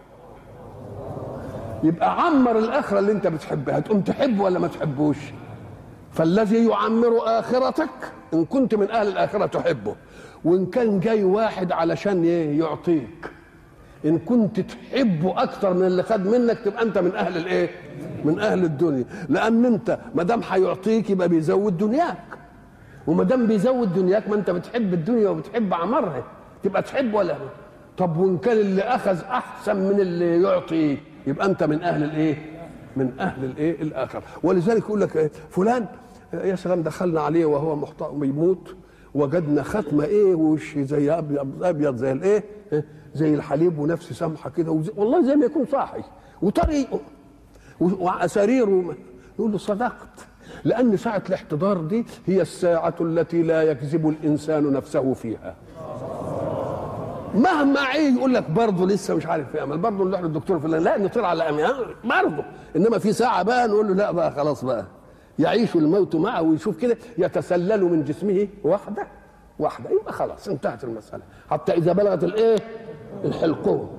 يبقى 1.83 2.25
عمر 2.27 2.59
الآخرة 2.59 2.99
اللي 2.99 3.13
انت 3.13 3.27
بتحبها 3.27 3.81
تقوم 3.81 4.01
تحبه 4.01 4.43
ولا 4.43 4.59
ما 4.59 4.69
تحبوش؟ 4.69 5.17
فالذي 6.13 6.69
يعمر 6.69 7.19
آخرتك 7.25 8.13
إن 8.35 8.45
كنت 8.45 8.75
من 8.75 8.91
أهل 8.91 9.09
الآخرة 9.09 9.47
تحبه 9.47 9.95
وإن 10.45 10.67
كان 10.67 11.01
جاي 11.01 11.25
واحد 11.25 11.73
علشان 11.73 12.25
يعطيك. 12.59 13.31
إن 14.05 14.19
كنت 14.19 14.61
تحبه 14.61 15.43
أكتر 15.43 15.75
من 15.75 15.87
اللي 15.87 16.03
خد 16.03 16.27
منك 16.27 16.59
تبقى 16.65 16.83
أنت 16.83 16.99
من 16.99 17.15
أهل 17.15 17.37
الإيه؟ 17.37 17.71
من 18.25 18.41
أهل 18.41 18.65
الدنيا. 18.65 19.05
لأن 19.29 19.65
أنت 19.65 19.99
ما 20.15 20.23
دام 20.23 20.41
هيعطيك 20.51 21.11
يبقى 21.11 21.29
بيزود 21.29 21.77
دنياك. 21.79 22.17
وما 23.07 23.25
دام 23.25 23.47
بيزود 23.47 23.95
دنياك 23.95 24.29
ما 24.29 24.35
أنت 24.35 24.51
بتحب 24.51 24.95
الدنيا 24.95 25.29
وبتحب 25.29 25.75
عمرها 25.75 26.23
تبقى 26.63 26.83
تحب 26.83 27.15
ولا 27.15 27.37
طب 28.01 28.17
وإن 28.17 28.39
كان 28.39 28.57
اللي 28.59 28.83
أخذ 28.83 29.21
أحسن 29.25 29.77
من 29.77 30.01
اللي 30.01 30.43
يعطي 30.43 30.97
يبقى 31.27 31.47
أنت 31.47 31.63
من 31.63 31.83
أهل 31.83 32.05
الإيه؟ 32.05 32.61
من 32.97 33.13
أهل 33.21 33.45
الإيه؟ 33.45 33.83
الآخر. 33.83 34.23
ولذلك 34.43 34.79
يقول 34.83 35.01
لك 35.01 35.17
إيه؟ 35.17 35.31
فلان 35.51 35.87
يا 36.33 36.57
سلام 36.57 36.83
دخلنا 36.83 37.21
عليه 37.21 37.45
وهو 37.45 37.77
محتار 37.77 38.11
بيموت 38.11 38.75
وجدنا 39.15 39.63
ختمه 39.63 40.05
إيه؟ 40.05 40.35
وش 40.35 40.79
زي 40.79 41.11
ابيض 41.11 41.65
أبيض 41.65 41.97
زي 41.97 42.13
الإيه؟ 42.13 42.45
زي 43.15 43.35
الحليب 43.35 43.79
ونفس 43.79 44.13
سمحة 44.13 44.51
كده 44.51 44.83
والله 44.97 45.23
زي 45.27 45.37
ما 45.37 45.45
يكون 45.47 45.67
صاحي. 45.73 46.03
وطريقه 46.43 47.01
واساريره 47.81 48.95
يقول 49.39 49.53
له 49.53 49.59
صدقت 49.59 50.27
لأن 50.65 50.97
ساعة 50.97 51.23
الاحتضار 51.29 51.79
دي 51.81 52.05
هي 52.27 52.41
الساعة 52.43 52.95
التي 53.01 53.43
لا 53.43 53.63
يكذب 53.63 54.09
الإنسان 54.09 54.73
نفسه 54.73 55.15
فيها. 55.15 55.55
مهما 57.35 57.81
عيد 57.81 58.17
يقول 58.17 58.35
لك 58.35 58.51
برضه 58.51 58.87
لسه 58.87 59.15
مش 59.15 59.27
عارف 59.27 59.55
يعمل 59.55 59.79
برضه 59.79 60.05
نروح 60.05 60.21
للدكتور 60.21 60.59
فلان. 60.59 60.83
لا 60.83 60.99
نطير 60.99 61.25
على 61.25 61.49
أميان 61.49 61.75
برضه 62.05 62.45
إنما 62.77 62.99
في 62.99 63.13
ساعة 63.13 63.43
بقى 63.43 63.69
نقول 63.69 63.89
له 63.89 63.95
لا 63.95 64.11
بقى 64.11 64.33
خلاص 64.33 64.65
بقى. 64.65 64.85
يعيش 65.39 65.77
الموت 65.77 66.17
معه 66.17 66.43
ويشوف 66.43 66.77
كده 66.77 66.97
يتسلل 67.19 67.85
من 67.85 68.05
جسمه 68.05 68.49
واحدة. 68.65 69.07
واحدة. 69.59 69.91
يبقى 69.91 70.13
خلاص 70.13 70.49
انتهت 70.49 70.85
المسألة. 70.85 71.23
حتى 71.51 71.73
إذا 71.73 71.93
بلغت 71.93 72.25
الإيه؟ 72.25 72.59
الحلقوم. 73.25 73.91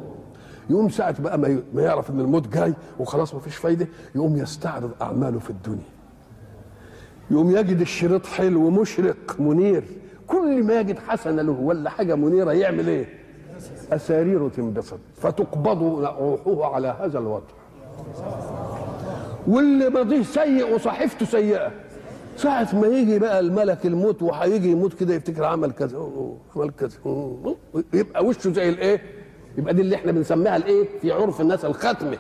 يقوم 0.70 0.89
ساعة 0.89 1.22
بقى 1.22 1.38
ما 1.74 1.82
يعرف 1.82 2.10
إن 2.10 2.20
الموت 2.20 2.48
جاي 2.48 2.74
وخلاص 3.00 3.34
ما 3.34 3.39
فيش 3.39 3.56
فايدة 3.56 3.88
يقوم 4.15 4.38
يستعرض 4.38 4.91
أعماله 5.02 5.39
في 5.39 5.50
الدنيا. 5.50 5.89
يقوم 7.32 7.52
يجد 7.52 7.82
الشريط 7.82 8.26
حلو 8.26 8.70
مشرق 8.70 9.36
منير. 9.39 9.84
كل 10.28 10.63
ما 10.63 10.80
يجد 10.80 11.00
حسنة 11.00 11.41
له 11.41 11.52
ولا 11.52 11.89
حاجة 11.89 12.15
منيرة 12.15 12.52
يعمل 12.52 12.88
إيه؟ 12.88 13.20
أساريره 13.93 14.49
تنبسط 14.56 14.99
فتقبض 15.15 15.84
روحه 16.45 16.73
على 16.75 16.95
هذا 16.99 17.19
الوضع 17.19 17.43
واللي 19.47 19.89
ماضيه 19.89 20.23
سيء 20.23 20.75
وصحيفته 20.75 21.25
سيئة 21.25 21.71
ساعة 22.38 22.75
ما 22.75 22.88
يجي 22.88 23.19
بقى 23.19 23.39
الملك 23.39 23.86
الموت 23.86 24.21
وهيجي 24.21 24.71
يموت 24.71 24.93
كده 24.93 25.13
يفتكر 25.13 25.43
عمل 25.43 25.71
كذا 25.71 26.10
عمل 26.56 26.69
كذا 26.71 26.89
يبقى 27.93 28.25
وشه 28.25 28.51
زي 28.51 28.69
الإيه؟ 28.69 29.01
يبقى 29.58 29.73
دي 29.73 29.82
اللي 29.82 29.95
إحنا 29.95 30.12
بنسميها 30.12 30.56
الإيه؟ 30.56 30.88
في 31.01 31.12
عرف 31.12 31.41
الناس 31.41 31.65
الختمه 31.65 32.17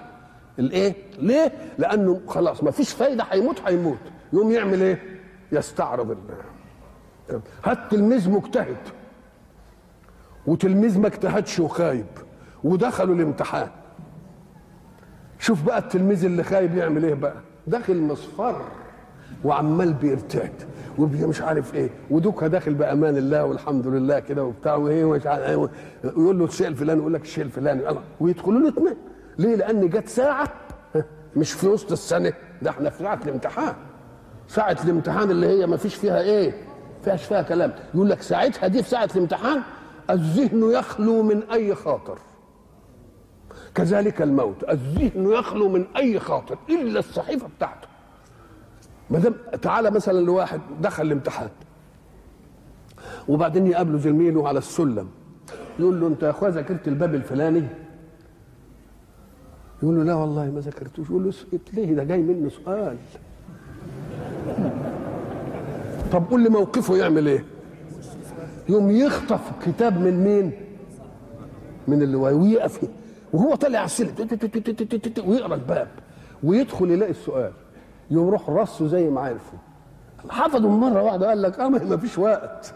الإيه؟ 0.59 0.93
ليه؟ 1.19 1.51
لأنه 1.77 2.21
خلاص 2.27 2.63
ما 2.63 2.71
فيش 2.71 2.91
فايدة 2.93 3.23
هيموت 3.23 3.61
هيموت 3.65 3.97
يقوم 4.33 4.51
يعمل 4.51 4.81
إيه؟ 4.81 4.99
يستعرض 5.51 6.11
الله 6.11 7.41
هات 7.63 7.77
تلميذ 7.91 8.29
مجتهد 8.29 8.77
وتلميذ 10.47 10.99
ما 10.99 11.07
اجتهدش 11.07 11.59
وخايب 11.59 12.05
ودخلوا 12.63 13.15
الامتحان. 13.15 13.67
شوف 15.39 15.63
بقى 15.63 15.77
التلميذ 15.77 16.25
اللي 16.25 16.43
خايب 16.43 16.75
يعمل 16.77 17.05
إيه 17.05 17.13
بقى؟ 17.13 17.33
داخل 17.67 18.01
مصفر 18.01 18.61
وعمال 19.43 19.93
بيرتعد 19.93 20.53
ومش 20.97 21.41
عارف 21.41 21.75
إيه 21.75 21.89
ودوكها 22.09 22.47
داخل 22.47 22.73
بأمان 22.73 23.17
الله 23.17 23.45
والحمد 23.45 23.87
لله 23.87 24.19
كده 24.19 24.43
وبتاع 24.43 24.75
وإيه 24.75 25.05
ومش 25.05 25.27
عارف 25.27 25.43
إيه 25.43 25.55
ويقول 26.03 26.39
له 26.39 26.45
الشيء 26.45 26.67
الفلاني 26.67 26.99
يقول 26.99 27.13
لك 27.13 27.21
الشيء 27.21 27.43
الفلاني 27.43 27.81
ويدخلوا 28.19 28.59
له 28.59 28.95
ليه؟ 29.39 29.55
لأن 29.55 29.89
جت 29.89 30.07
ساعة 30.07 30.47
مش 31.35 31.51
في 31.53 31.67
وسط 31.67 31.91
السنة. 31.91 32.33
ده 32.61 32.69
إحنا 32.69 32.89
في 32.89 33.03
ساعة 33.03 33.19
الامتحان. 33.25 33.73
ساعة 34.47 34.77
الامتحان 34.85 35.31
اللي 35.31 35.47
هي 35.47 35.67
ما 35.67 35.77
فيش 35.77 35.95
فيها 35.95 36.21
إيه؟ 36.21 36.53
فيهاش 37.03 37.23
فيها 37.25 37.41
كلام. 37.41 37.73
يقول 37.95 38.09
لك 38.09 38.21
ساعتها 38.21 38.67
دي 38.67 38.83
في 38.83 38.89
ساعة 38.89 39.09
الامتحان 39.15 39.61
الذهن 40.11 40.71
يخلو 40.71 41.23
من 41.23 41.43
أي 41.43 41.75
خاطر. 41.75 42.17
كذلك 43.75 44.21
الموت 44.21 44.69
الذهن 44.69 45.31
يخلو 45.31 45.69
من 45.69 45.85
أي 45.97 46.19
خاطر 46.19 46.57
إلا 46.69 46.99
الصحيفة 46.99 47.47
بتاعته. 47.57 47.87
ما 49.09 49.19
دام 49.19 49.35
تعالى 49.61 49.91
مثلا 49.91 50.19
لواحد 50.19 50.61
دخل 50.81 51.03
الامتحان 51.03 51.49
وبعدين 53.27 53.67
يقابله 53.67 53.97
زميله 53.97 54.47
على 54.47 54.57
السلم 54.57 55.07
يقول 55.79 56.01
له 56.01 56.07
أنت 56.07 56.23
يا 56.23 56.29
أخويا 56.29 56.51
ذاكرت 56.51 56.87
الباب 56.87 57.15
الفلاني؟ 57.15 57.67
يقول 59.83 59.95
له 59.95 60.03
لا 60.03 60.13
والله 60.13 60.45
ما 60.45 60.59
ذاكرتوش. 60.59 61.09
يقول 61.09 61.23
له 61.23 61.29
اسكت 61.29 61.73
ليه؟ 61.73 61.93
ده 61.93 62.03
جاي 62.03 62.21
منه 62.21 62.49
سؤال. 62.49 62.97
طب 66.11 66.23
قول 66.31 66.43
لي 66.43 66.49
موقفه 66.49 66.97
يعمل 66.97 67.27
إيه؟ 67.27 67.45
يوم 68.71 68.91
يخطف 68.91 69.39
كتاب 69.65 70.01
من 70.01 70.23
مين؟ 70.23 70.51
من 71.87 72.01
اللي 72.01 72.15
ويقف 72.17 72.79
وهو 73.33 73.55
طالع 73.55 73.79
على 73.79 73.85
السلم. 73.85 74.13
ويقرا 75.25 75.55
الباب 75.55 75.87
ويدخل 76.43 76.91
يلاقي 76.91 77.11
السؤال 77.11 77.51
يروح 78.11 78.49
رصه 78.49 78.87
زي 78.87 79.09
ما 79.09 79.21
عرفه 79.21 79.57
حفظه 80.29 80.69
مره 80.69 81.01
واحدة 81.03 81.27
قال 81.29 81.41
لك 81.41 81.59
آه 81.59 81.69
ما 81.69 81.97
فيش 81.97 82.17
وقت 82.17 82.73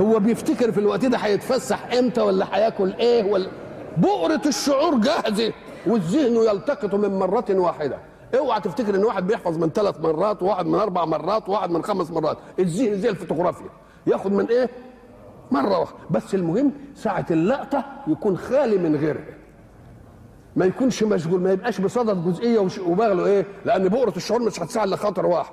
هو 0.00 0.18
بيفتكر 0.18 0.72
في 0.72 0.80
الوقت 0.80 1.04
ده 1.04 1.18
هيتفسح 1.18 1.92
إمتى 1.92 2.20
ولا 2.20 2.46
هياكل 2.56 2.92
إيه 2.92 3.32
ولا 3.32 3.48
بؤرة 3.96 4.40
الشعور 4.46 4.98
جاهزة 4.98 5.52
والذهن 5.86 6.36
يلتقط 6.36 6.94
من 6.94 7.18
مرة 7.18 7.44
واحدة 7.50 7.98
اوعى 8.38 8.60
تفتكر 8.60 8.94
ان 8.94 9.04
واحد 9.04 9.26
بيحفظ 9.26 9.58
من 9.58 9.68
ثلاث 9.70 10.00
مرات 10.00 10.42
وواحد 10.42 10.66
من 10.66 10.74
أربع 10.74 11.04
مرات 11.04 11.48
وواحد 11.48 11.70
من 11.70 11.82
خمس 11.84 12.10
مرات 12.10 12.38
الذهن 12.58 12.98
زي 13.00 13.08
الفوتوغرافيا 13.08 13.66
ياخد 14.06 14.32
من 14.32 14.46
إيه 14.46 14.70
مرة 15.50 15.78
واحدة. 15.78 15.96
بس 16.10 16.34
المهم 16.34 16.72
ساعة 16.94 17.26
اللقطة 17.30 17.84
يكون 18.06 18.36
خالي 18.36 18.78
من 18.78 18.96
غيرها 18.96 19.24
ما 20.56 20.64
يكونش 20.66 21.02
مشغول 21.02 21.40
ما 21.40 21.52
يبقاش 21.52 21.80
بصدد 21.80 22.24
جزئية 22.24 22.68
وبغله 22.86 23.26
إيه؟ 23.26 23.46
لأن 23.64 23.88
بؤرة 23.88 24.12
الشعور 24.16 24.42
مش 24.42 24.60
هتساعد 24.62 24.86
الا 24.86 24.96
خاطر 24.96 25.26
واحد. 25.26 25.52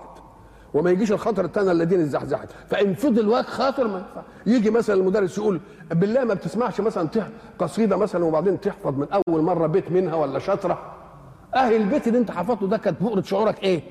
وما 0.74 0.92
يجيش 0.92 1.12
الخطر 1.12 1.46
الثاني 1.46 1.72
الذين 1.72 2.02
اتزحزحت 2.02 2.48
فإن 2.70 2.94
فضل 2.94 3.28
واقع 3.28 3.42
خاطر 3.50 3.88
ما 3.88 4.04
يجي 4.46 4.70
مثلا 4.70 4.96
المدرس 4.96 5.38
يقول 5.38 5.60
بالله 5.92 6.24
ما 6.24 6.34
بتسمعش 6.34 6.82
مثلا 6.82 7.08
قصيدة 7.60 7.98
مثلا 7.98 8.26
وبعدين 8.26 8.62
تحفظ 8.62 8.98
من 9.00 9.08
أول 9.30 9.42
مرة 9.42 9.68
بيت 9.68 9.92
منها 9.92 10.16
ولا 10.16 10.40
شطره 10.40 10.92
أهل 11.56 11.76
البيت 11.76 12.08
اللي 12.08 12.20
أنت 12.20 12.32
حفظته 12.32 12.68
ده 12.68 12.78
كانت 12.78 13.02
بؤرة 13.02 13.22
شعورك 13.22 13.64
إيه؟ 13.64 13.82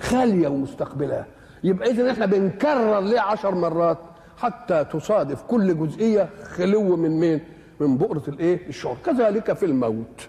خالية 0.00 0.48
ومستقبلها 0.48 1.26
يبقى 1.64 1.90
اذا 1.90 2.10
إحنا 2.10 2.26
بنكرر 2.26 3.00
ليه 3.00 3.20
عشر 3.20 3.54
مرات؟ 3.54 3.98
حتى 4.40 4.84
تصادف 4.84 5.42
كل 5.42 5.78
جزئية 5.78 6.28
خلو 6.42 6.96
من 6.96 7.20
مين؟ 7.20 7.40
من 7.80 7.96
بؤرة 7.98 8.22
الإيه؟ 8.28 8.68
الشعور. 8.68 8.96
كذلك 9.06 9.52
في 9.52 9.66
الموت. 9.66 10.28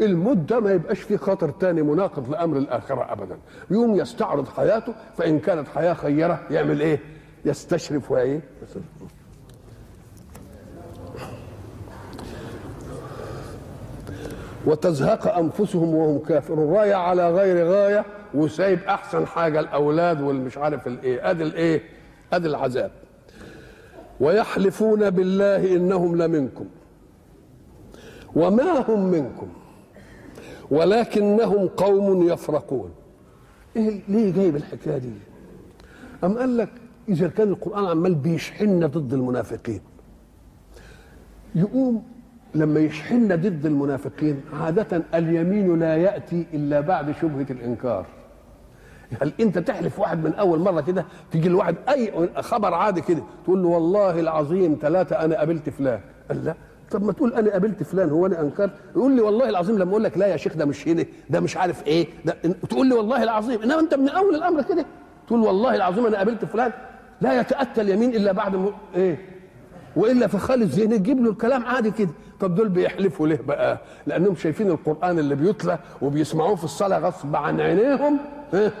الموت 0.00 0.36
ده 0.36 0.60
ما 0.60 0.72
يبقاش 0.72 1.00
فيه 1.00 1.16
خاطر 1.16 1.50
تاني 1.50 1.82
مناقض 1.82 2.30
لأمر 2.30 2.56
الآخرة 2.56 3.12
ابدا. 3.12 3.36
يوم 3.70 3.94
يستعرض 3.96 4.48
حياته 4.48 4.94
فإن 5.18 5.38
كانت 5.38 5.68
حياة 5.68 5.94
خيرة 5.94 6.40
يعمل 6.50 6.80
إيه؟ 6.80 7.00
يستشرف 7.44 8.10
وإيه؟ 8.10 8.40
وتزهق 14.66 15.36
أنفسهم 15.38 15.94
وهم 15.94 16.18
كافرون. 16.18 16.74
غايه 16.76 16.94
على 16.94 17.30
غير 17.30 17.66
غاية 17.68 18.04
وسايب 18.34 18.78
أحسن 18.88 19.26
حاجة 19.26 19.60
الأولاد 19.60 20.20
والمش 20.20 20.58
عارف 20.58 20.86
الإيه. 20.86 21.30
أدي 21.30 21.42
الإيه؟ 21.42 21.82
أدي 22.32 22.48
العذاب. 22.48 22.90
ويحلفون 24.20 25.10
بالله 25.10 25.76
إنهم 25.76 26.16
لمنكم 26.16 26.66
وما 28.36 28.80
هم 28.88 29.10
منكم 29.10 29.48
ولكنهم 30.70 31.68
قوم 31.68 32.28
يفرقون. 32.28 32.90
إيه 33.76 34.00
ليه 34.08 34.32
جايب 34.32 34.56
الحكاية 34.56 34.98
دي؟ 34.98 35.10
أم 36.24 36.38
قال 36.38 36.56
لك 36.56 36.68
إذا 37.08 37.28
كان 37.28 37.48
القرآن 37.48 37.84
عمال 37.84 38.14
بيشحننا 38.14 38.86
ضد 38.86 39.12
المنافقين 39.12 39.80
يقوم 41.54 42.02
لما 42.54 42.80
يشحننا 42.80 43.34
ضد 43.36 43.66
المنافقين 43.66 44.40
عادة 44.52 45.02
اليمين 45.14 45.78
لا 45.78 45.96
يأتي 45.96 46.46
إلا 46.54 46.80
بعد 46.80 47.12
شبهة 47.12 47.46
الإنكار. 47.50 48.06
هل 49.22 49.32
انت 49.40 49.58
تحلف 49.58 49.98
واحد 49.98 50.24
من 50.24 50.34
اول 50.34 50.58
مره 50.58 50.80
كده 50.80 51.04
تيجي 51.32 51.48
لواحد 51.48 51.76
اي 51.88 52.12
خبر 52.36 52.74
عادي 52.74 53.00
كده 53.00 53.22
تقول 53.44 53.62
له 53.62 53.68
والله 53.68 54.20
العظيم 54.20 54.78
ثلاثة 54.82 55.24
أنا 55.24 55.36
قابلت 55.38 55.70
فلان؟ 55.70 56.00
قال 56.28 56.44
لا. 56.44 56.54
طب 56.90 57.02
ما 57.04 57.12
تقول 57.12 57.32
أنا 57.34 57.50
قابلت 57.50 57.82
فلان 57.82 58.10
هو 58.10 58.26
أنا 58.26 58.40
انكر. 58.40 58.70
يقول 58.96 59.12
لي 59.16 59.20
والله 59.20 59.48
العظيم 59.48 59.78
لما 59.78 59.90
أقول 59.90 60.04
لك 60.04 60.18
لا 60.18 60.26
يا 60.26 60.36
شيخ 60.36 60.56
ده 60.56 60.64
مش 60.64 60.88
هنا 60.88 61.04
ده 61.30 61.40
مش 61.40 61.56
عارف 61.56 61.86
إيه 61.86 62.06
ده 62.24 62.36
تقول 62.70 62.86
لي 62.86 62.94
والله 62.94 63.22
العظيم. 63.22 63.62
انما 63.62 63.80
انت 63.80 63.94
من 63.94 64.08
اول 64.08 64.34
الامر 64.34 64.62
كده 64.62 64.86
تقول 65.26 65.40
والله 65.40 65.74
العظيم 65.74 66.06
أنا 66.06 66.16
قابلت 66.16 66.44
فلان. 66.44 66.72
لا 67.20 67.40
يتأتى 67.40 67.80
اليمين 67.80 68.14
إلا 68.14 68.32
بعد 68.32 68.56
م... 68.56 68.70
إيه؟ 68.96 69.18
وإلا 69.96 70.26
في 70.26 70.38
خالد 70.38 70.62
ذهني 70.70 70.98
تجيب 70.98 71.24
له 71.24 71.30
الكلام 71.30 71.64
عادي 71.66 71.90
كده. 71.90 72.10
طب 72.40 72.54
دول 72.54 72.68
بيحلفوا 72.68 73.28
ليه 73.28 73.40
بقى؟ 73.46 73.78
لأنهم 74.06 74.34
شايفين 74.36 74.70
القرآن 74.70 75.18
اللي 75.18 75.34
بيتلى 75.34 75.78
وبيسمعوه 76.02 76.54
في 76.54 76.64
الصلاة 76.64 76.98
غصب 76.98 77.36
عن 77.36 77.60
عينيهم. 77.60 78.18
إيه؟ 78.54 78.72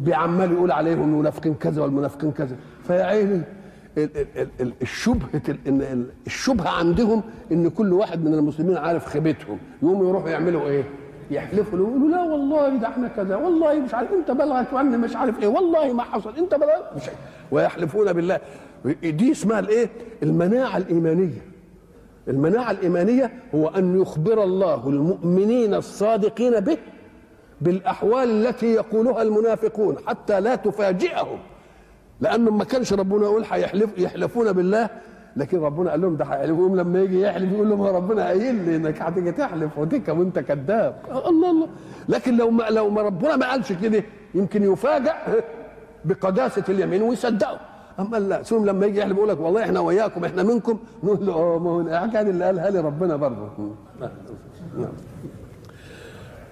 بيعمال 0.00 0.52
يقول 0.52 0.72
عليهم 0.72 1.02
المنافقين 1.02 1.54
كذا 1.54 1.82
والمنافقين 1.82 2.32
كذا 2.32 2.56
فيا 2.86 3.02
عيني 3.04 3.42
الشبهة 4.82 5.40
الشبهة 6.26 6.68
عندهم 6.68 7.22
إن 7.52 7.70
كل 7.70 7.92
واحد 7.92 8.24
من 8.24 8.34
المسلمين 8.34 8.76
عارف 8.76 9.06
خيبتهم 9.06 9.58
يقوموا 9.82 10.08
يروحوا 10.08 10.28
يعملوا 10.30 10.62
إيه؟ 10.68 10.84
يحلفوا 11.30 11.78
له 11.78 11.84
يقولوا 11.88 12.08
لا 12.08 12.22
والله 12.22 12.76
ده 12.76 12.88
إحنا 12.88 13.08
كذا 13.08 13.36
والله 13.36 13.80
مش 13.80 13.94
عارف 13.94 14.12
أنت 14.12 14.30
بلغك 14.30 14.74
عني 14.74 14.96
مش 14.96 15.16
عارف 15.16 15.42
إيه 15.42 15.46
والله 15.48 15.92
ما 15.92 16.02
حصل 16.02 16.36
أنت 16.38 16.54
بلغك 16.54 16.90
مش 16.96 17.02
عارف. 17.02 17.18
ويحلفون 17.50 18.12
بالله 18.12 18.40
دي 19.02 19.32
اسمها 19.32 19.58
الإيه؟ 19.58 19.88
المناعة 20.22 20.76
الإيمانية 20.76 21.42
المناعة 22.28 22.70
الإيمانية 22.70 23.32
هو 23.54 23.68
أن 23.68 24.00
يخبر 24.02 24.44
الله 24.44 24.88
المؤمنين 24.88 25.74
الصادقين 25.74 26.60
به 26.60 26.76
بالأحوال 27.64 28.46
التي 28.46 28.66
يقولها 28.66 29.22
المنافقون 29.22 29.96
حتى 30.06 30.40
لا 30.40 30.54
تفاجئهم. 30.54 31.38
لأنه 32.20 32.50
ما 32.50 32.64
كانش 32.64 32.92
ربنا 32.92 33.22
يقول 33.22 33.44
هيحلف 33.50 33.98
يحلفون 33.98 34.52
بالله 34.52 34.88
لكن 35.36 35.60
ربنا 35.60 35.90
قال 35.90 36.00
لهم 36.00 36.16
ده 36.16 36.24
هيحلفوا 36.24 36.76
لما 36.76 37.00
يجي 37.02 37.20
يحلف 37.20 37.52
يقول 37.52 37.70
لهم 37.70 37.82
ربنا 37.82 38.26
قايل 38.26 38.54
لي 38.54 38.76
إنك 38.76 39.02
هتيجي 39.02 39.32
تحلف 39.32 39.78
وتك 39.78 40.08
وأنت 40.08 40.38
كذاب. 40.38 40.94
الله 41.10 41.50
الله. 41.50 41.68
لكن 42.08 42.36
لو 42.36 42.50
ما 42.50 42.62
لو 42.70 42.90
ما 42.90 43.02
ربنا 43.02 43.36
ما 43.36 43.50
قالش 43.50 43.72
كده 43.72 44.04
يمكن 44.34 44.72
يفاجأ 44.72 45.14
بقداسة 46.04 46.64
اليمين 46.68 47.02
ويصدقه. 47.02 47.60
اما 47.98 48.16
لا 48.16 48.42
ثم 48.42 48.64
لما 48.64 48.86
يجي 48.86 48.98
يحلف 48.98 49.16
يقول 49.16 49.28
لك 49.28 49.40
والله 49.40 49.62
إحنا 49.62 49.80
وياكم 49.80 50.24
إحنا 50.24 50.42
منكم. 50.42 50.78
نقول 51.04 51.26
له 51.26 51.32
آه 51.32 51.58
ما 51.58 51.70
هو 51.70 51.80
اللي 51.80 52.44
قالها 52.44 52.70
لي 52.70 52.80
ربنا 52.80 53.16
برضه. 53.16 53.48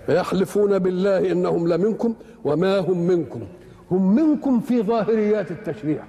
يحلفون 0.09 0.79
بالله 0.79 1.33
إنهم 1.33 1.69
لمنكم 1.69 2.15
وما 2.45 2.79
هم 2.79 2.99
منكم. 2.99 3.41
هم 3.91 4.15
منكم 4.15 4.61
في 4.61 4.83
ظاهريات 4.83 5.51
التشريع 5.51 6.05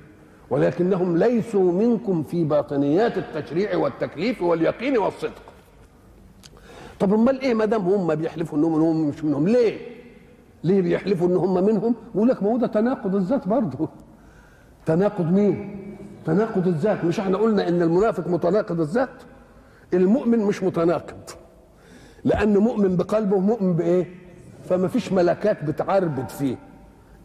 ولكنهم 0.50 1.18
ليسوا 1.18 1.72
منكم 1.72 2.24
في 2.24 2.44
باطنيات 2.44 3.18
التشريع 3.18 3.78
والتكليف 3.78 4.42
واليقين 4.42 4.98
والصدق. 4.98 5.42
طب 7.00 7.14
أمال 7.14 7.42
إيه 7.42 7.54
ما 7.54 7.66
دام 7.66 7.82
هم 7.82 8.16
بيحلفوا 8.16 8.58
إنهم 8.58 8.74
هم 8.74 9.08
مش 9.10 9.24
منهم؟ 9.24 9.48
ليه؟ 9.48 9.78
ليه 10.64 10.82
بيحلفوا 10.82 11.28
إن 11.28 11.36
هم 11.36 11.66
منهم؟ 11.66 11.96
يقول 12.16 12.30
لك 12.30 12.44
ما 12.44 12.50
هو 12.50 12.58
ده 12.58 12.68
تناقض 12.68 13.16
الذات 13.16 13.48
برضه. 13.48 13.90
تناقض 14.86 15.32
مين؟ 15.32 15.80
تناقض 16.26 16.68
الذات. 16.68 17.06
مش 17.06 17.20
إحنا 17.20 17.38
قلنا 17.38 17.68
إن 17.68 17.82
المنافق 17.82 18.28
متناقض 18.28 18.80
الذات؟ 18.80 19.10
المؤمن 19.94 20.40
مش 20.40 20.64
متناقض. 20.64 21.30
لأنه 22.26 22.60
مؤمن 22.60 22.96
بقلبه 22.96 23.40
مؤمن 23.40 23.74
بإيه؟ 23.76 24.06
فما 24.70 24.88
فيش 24.88 25.12
ملكات 25.12 25.64
بتعربد 25.64 26.30
فيه. 26.30 26.56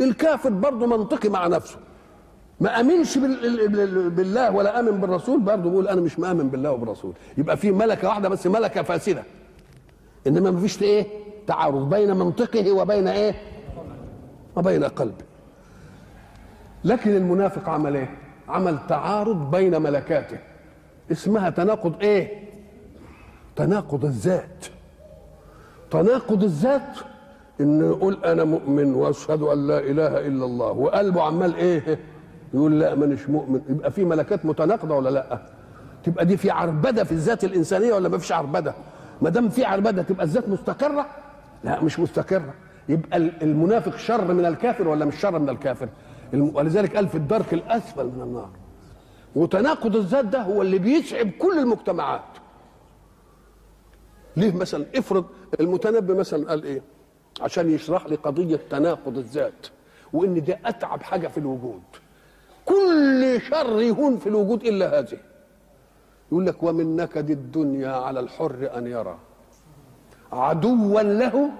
الكافر 0.01 0.51
برضه 0.51 0.87
منطقي 0.87 1.29
مع 1.29 1.47
نفسه. 1.47 1.77
ما 2.61 2.81
آمنش 2.81 3.19
بالله 3.19 4.51
ولا 4.51 4.81
آمن 4.81 5.01
بالرسول 5.01 5.41
برضه 5.41 5.71
بيقول 5.71 5.89
أنا 5.89 6.01
مش 6.01 6.19
مآمن 6.19 6.49
بالله 6.49 6.71
وبالرسول. 6.71 7.13
يبقى 7.39 7.57
في 7.57 7.71
ملكة 7.71 8.09
واحدة 8.09 8.29
بس 8.29 8.47
ملكة 8.47 8.83
فاسدة. 8.83 9.23
إنما 10.27 10.51
ما 10.51 10.61
فيش 10.61 10.83
إيه؟ 10.83 11.07
تعارض 11.47 11.91
بين 11.91 12.17
منطقه 12.17 12.73
وبين 12.73 13.09
إيه؟ 13.09 13.35
وبين 14.57 14.85
قلبه. 14.85 15.25
لكن 16.85 17.17
المنافق 17.17 17.69
عمل 17.69 17.97
إيه؟ 17.97 18.11
عمل 18.49 18.79
تعارض 18.89 19.51
بين 19.51 19.83
ملكاته. 19.83 20.39
اسمها 21.13 21.51
تناقض 21.51 21.95
إيه؟ 22.01 22.49
تناقض 23.57 24.05
الذات. 24.05 24.67
تناقض 25.91 26.45
الذات 26.45 26.99
إن 27.61 27.81
يقول 27.81 28.25
أنا 28.25 28.45
مؤمن 28.45 28.95
وأشهد 28.95 29.43
أن 29.43 29.67
لا 29.67 29.79
إله 29.79 30.27
إلا 30.27 30.45
الله 30.45 30.71
وقلبه 30.71 31.23
عمال 31.23 31.55
إيه؟ 31.55 31.99
يقول 32.55 32.81
لا 32.81 32.95
مانيش 32.95 33.29
مؤمن. 33.31 33.61
يبقى 33.69 33.91
في 33.91 34.05
ملكات 34.05 34.47
متناقضة 34.47 34.95
ولا 34.95 35.11
لأ؟ 35.11 35.39
تبقى 36.05 36.25
دي 36.27 36.37
في 36.37 36.51
عربدة 36.51 37.05
في 37.05 37.13
الذات 37.13 37.45
الإنسانية 37.45 37.93
ولا 37.95 38.09
ما 38.09 38.19
فيش 38.19 38.33
عربدة؟ 38.33 38.75
ما 39.23 39.31
دام 39.31 39.49
في 39.49 39.65
عربدة 39.65 40.03
تبقى 40.03 40.25
الذات 40.25 40.49
مستقرة؟ 40.49 41.07
لا 41.65 41.83
مش 41.83 42.01
مستقرة. 42.01 42.55
يبقى 42.89 43.17
المنافق 43.17 43.97
شر 43.97 44.35
من 44.35 44.47
الكافر 44.47 44.89
ولا 44.89 45.05
مش 45.05 45.21
شر 45.21 45.39
من 45.39 45.49
الكافر؟ 45.49 45.89
ولذلك 46.35 46.97
قال 46.97 47.09
في 47.09 47.15
الدرك 47.15 47.55
الأسفل 47.55 48.07
من 48.07 48.23
النار. 48.23 48.49
وتناقض 49.37 49.97
الذات 49.97 50.25
ده 50.25 50.43
هو 50.43 50.63
اللي 50.63 50.79
بيسعب 50.79 51.31
كل 51.31 51.59
المجتمعات. 51.59 52.38
ليه 54.39 54.53
مثلا 54.57 54.87
افرض 54.97 55.25
المتنبي 55.61 56.15
مثلا 56.15 56.49
قال 56.49 56.65
إيه؟ 56.65 56.83
عشان 57.41 57.71
يشرح 57.71 58.07
لي 58.07 58.17
قضية 58.17 58.61
تناقض 58.71 59.19
الذات 59.19 59.67
وإن 60.13 60.45
ده 60.45 60.59
أتعب 60.65 61.03
حاجة 61.03 61.29
في 61.29 61.39
الوجود. 61.39 61.83
كل 62.65 63.41
شر 63.51 63.81
يهون 63.81 64.19
في 64.19 64.29
الوجود 64.29 64.65
إلا 64.65 64.99
هذه. 64.99 65.19
يقول 66.33 66.47
لك 66.47 66.63
ومن 66.63 66.97
نكد 66.97 67.31
الدنيا 67.31 67.91
على 67.93 68.21
الحر 68.21 68.71
أن 68.77 68.87
يرى. 68.87 69.19
عدوا 70.33 71.03
له 71.03 71.51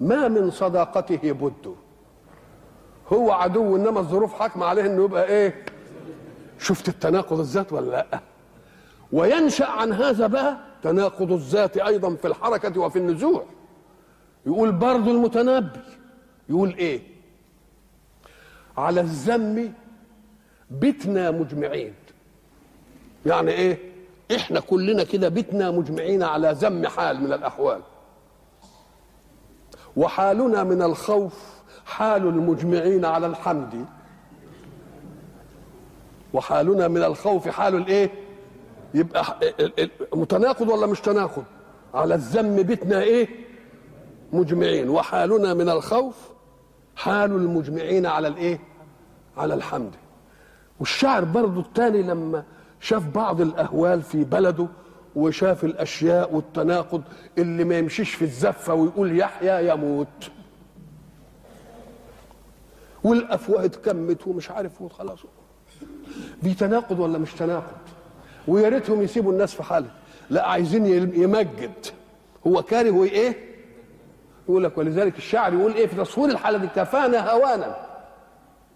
ما 0.00 0.28
من 0.28 0.50
صداقته 0.50 1.32
بد. 1.32 1.74
هو 3.12 3.32
عدو 3.32 3.76
إنما 3.76 4.00
الظروف 4.00 4.34
حاكمة 4.34 4.66
عليه 4.66 4.86
إنه 4.86 5.04
يبقى 5.04 5.28
إيه؟ 5.28 5.64
شفت 6.58 6.88
التناقض 6.88 7.38
الذات 7.38 7.72
ولا 7.72 7.90
لأ؟ 7.90 8.20
وينشأ 9.12 9.66
عن 9.66 9.92
هذا 9.92 10.26
بقى 10.26 10.56
تناقض 10.82 11.32
الذات 11.32 11.76
أيضا 11.76 12.14
في 12.14 12.26
الحركة 12.26 12.80
وفي 12.80 12.98
النزوع. 12.98 13.44
يقول 14.46 14.72
برضو 14.72 15.10
المتنبي. 15.10 15.80
يقول 16.48 16.74
إيه؟ 16.74 17.00
على 18.76 19.00
الذم 19.00 19.72
بتنا 20.70 21.30
مجمعين. 21.30 21.94
يعني 23.26 23.50
إيه؟ 23.50 23.78
إحنا 24.36 24.60
كلنا 24.60 25.04
كده 25.04 25.28
بتنا 25.28 25.70
مجمعين 25.70 26.22
على 26.22 26.52
ذم 26.52 26.86
حال 26.86 27.20
من 27.20 27.32
الأحوال. 27.32 27.80
وحالنا 29.96 30.64
من 30.64 30.82
الخوف 30.82 31.62
حال 31.86 32.22
المجمعين 32.22 33.04
على 33.04 33.26
الحمد. 33.26 33.86
وحالنا 36.32 36.88
من 36.88 37.02
الخوف 37.02 37.48
حال 37.48 37.74
الإيه؟ 37.74 38.10
يبقى 38.94 39.24
متناقض 40.14 40.68
ولا 40.68 40.86
مش 40.86 41.00
تناقض؟ 41.00 41.44
على 41.94 42.14
الذم 42.14 42.56
بتنا 42.56 43.00
إيه؟ 43.02 43.28
مجمعين. 44.32 44.88
وحالنا 44.88 45.54
من 45.54 45.68
الخوف 45.68 46.16
حال 46.96 47.32
المجمعين 47.32 48.06
على 48.06 48.28
الإيه؟ 48.28 48.60
على 49.36 49.54
الحمد. 49.54 49.90
والشاعر 50.80 51.24
برضو 51.24 51.60
الثاني 51.60 52.02
لما 52.02 52.44
شاف 52.80 53.06
بعض 53.06 53.40
الأهوال 53.40 54.02
في 54.02 54.24
بلده 54.24 54.66
وشاف 55.16 55.64
الأشياء 55.64 56.34
والتناقض 56.34 57.02
اللي 57.38 57.64
ما 57.64 57.78
يمشيش 57.78 58.14
في 58.14 58.22
الزفة 58.22 58.74
ويقول 58.74 59.18
يحيى 59.18 59.68
يموت. 59.68 60.30
والافواه 63.04 63.64
اتكمت 63.64 64.26
ومش 64.26 64.50
عارف 64.50 64.82
خلاص 64.92 65.18
دي 66.42 66.54
تناقض 66.54 66.98
ولا 66.98 67.18
مش 67.18 67.32
تناقض؟ 67.32 67.81
ويا 68.48 68.68
ريتهم 68.68 69.02
يسيبوا 69.02 69.32
الناس 69.32 69.54
في 69.54 69.62
حالها 69.62 69.90
لا 70.30 70.48
عايزين 70.48 70.86
يمجد. 71.22 71.86
هو 72.46 72.62
كاره 72.62 73.04
إيه؟ 73.04 73.36
يقول 74.48 74.64
لك 74.64 74.78
ولذلك 74.78 75.18
الشاعر 75.18 75.54
يقول 75.54 75.74
إيه 75.74 75.86
في 75.86 75.96
تصوير 75.96 76.30
الحالة 76.30 76.58
دي؟ 76.58 76.66
كفانا 76.66 77.30
هوانا 77.30 77.76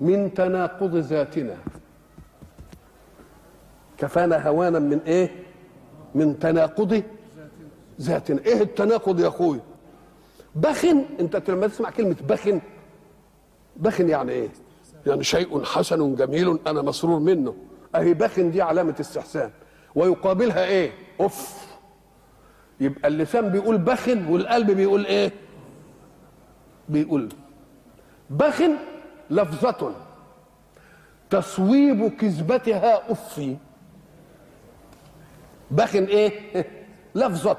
من 0.01 0.35
تناقض 0.35 0.97
ذاتنا. 0.97 1.57
كفانا 3.99 4.49
هوانا 4.49 4.79
من 4.79 5.01
إيه؟ 5.07 5.31
من 6.15 6.39
تناقض 6.39 7.03
ذاتنا. 8.01 8.41
إيه 8.47 8.63
التناقض 8.63 9.21
يا 9.21 9.29
اخويا 9.29 9.61
بخن. 10.55 11.05
أنت 11.21 11.51
لما 11.51 11.67
تسمع 11.67 11.91
كلمة 11.91 12.17
بخن 12.29 12.61
بخن 13.77 14.09
يعني 14.09 14.33
إيه؟ 14.33 14.49
يعني 15.07 15.25
شيء 15.25 15.65
حسن 15.65 16.15
جميل 16.15 16.59
أنا 16.67 16.83
مسرور 16.83 17.19
منه. 17.19 17.55
أهي 17.95 18.15
بخن 18.15 18.51
دي 18.51 18.63
علامة 18.63 18.95
استحسان. 19.01 19.51
ويقابلها 19.95 20.65
إيه؟ 20.65 20.93
اف 21.21 21.67
يبقى 22.81 23.09
اللسان 23.09 23.49
بيقول 23.49 23.79
بخن 23.79 24.27
والقلب 24.27 24.71
بيقول 24.71 25.07
إيه؟ 25.07 25.33
بيقول. 26.89 27.29
بخن 28.31 28.77
لفظة. 29.31 29.95
تصويب 31.31 32.09
كذبتها 32.09 33.13
أفي 33.13 33.57
بخن 35.71 36.05
إيه؟ 36.05 36.33
لفظة. 37.15 37.57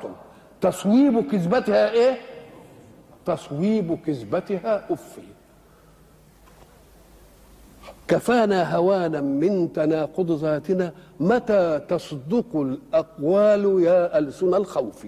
تصويب 0.62 1.32
كذبتها 1.32 1.92
إيه؟ 1.92 2.18
تصويب 3.26 4.00
كذبتها 4.06 4.94
أفي 4.94 5.22
كفانا 8.08 8.76
هوانا 8.76 9.22
من 9.22 9.74
تناقض 9.74 10.32
ذاتنا 10.32 10.94
متى 11.20 11.82
تصدق 11.90 12.56
الأقوال 12.56 13.84
يا 13.84 14.18
ألسن 14.18 14.54
الخوف؟ 14.54 15.08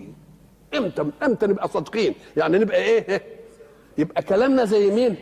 إمتى 0.77 1.05
إمتى 1.23 1.47
نبقى 1.47 1.67
صادقين. 1.67 2.13
يعني 2.38 2.59
نبقى 2.59 2.77
إيه؟ 2.77 3.21
يبقى 3.97 4.21
كلامنا 4.21 4.65
زي 4.65 4.91
مين؟ 4.91 5.15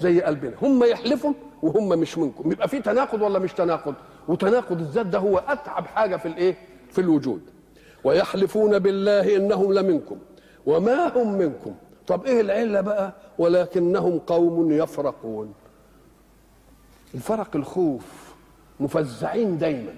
زي 0.00 0.20
قلبنا. 0.20 0.52
هم 0.62 0.84
يحلفوا 0.84 1.32
وهم 1.62 1.88
مش 1.88 2.18
منكم. 2.18 2.52
يبقى 2.52 2.68
في 2.68 2.80
تناقض 2.80 3.22
ولا 3.22 3.38
مش 3.38 3.52
تناقض؟ 3.52 3.94
وتناقض 4.28 4.80
الذات 4.80 5.06
ده 5.06 5.18
هو 5.18 5.38
أتعب 5.38 5.86
حاجة 5.86 6.16
في 6.16 6.28
الإيه؟ 6.28 6.54
في 6.90 7.00
الوجود. 7.00 7.40
ويحلفون 8.04 8.78
بالله 8.78 9.36
إنهم 9.36 9.72
لمنكم. 9.72 10.18
وما 10.66 11.16
هم 11.16 11.32
منكم؟ 11.38 11.74
طب 12.06 12.26
إيه 12.26 12.40
العلة 12.40 12.80
بقى؟ 12.80 13.12
ولكنهم 13.38 14.18
قوم 14.18 14.72
يفرقون. 14.72 15.52
الفرق 17.14 17.56
الخوف 17.56 18.04
مفزعين 18.80 19.58
دايما. 19.58 19.92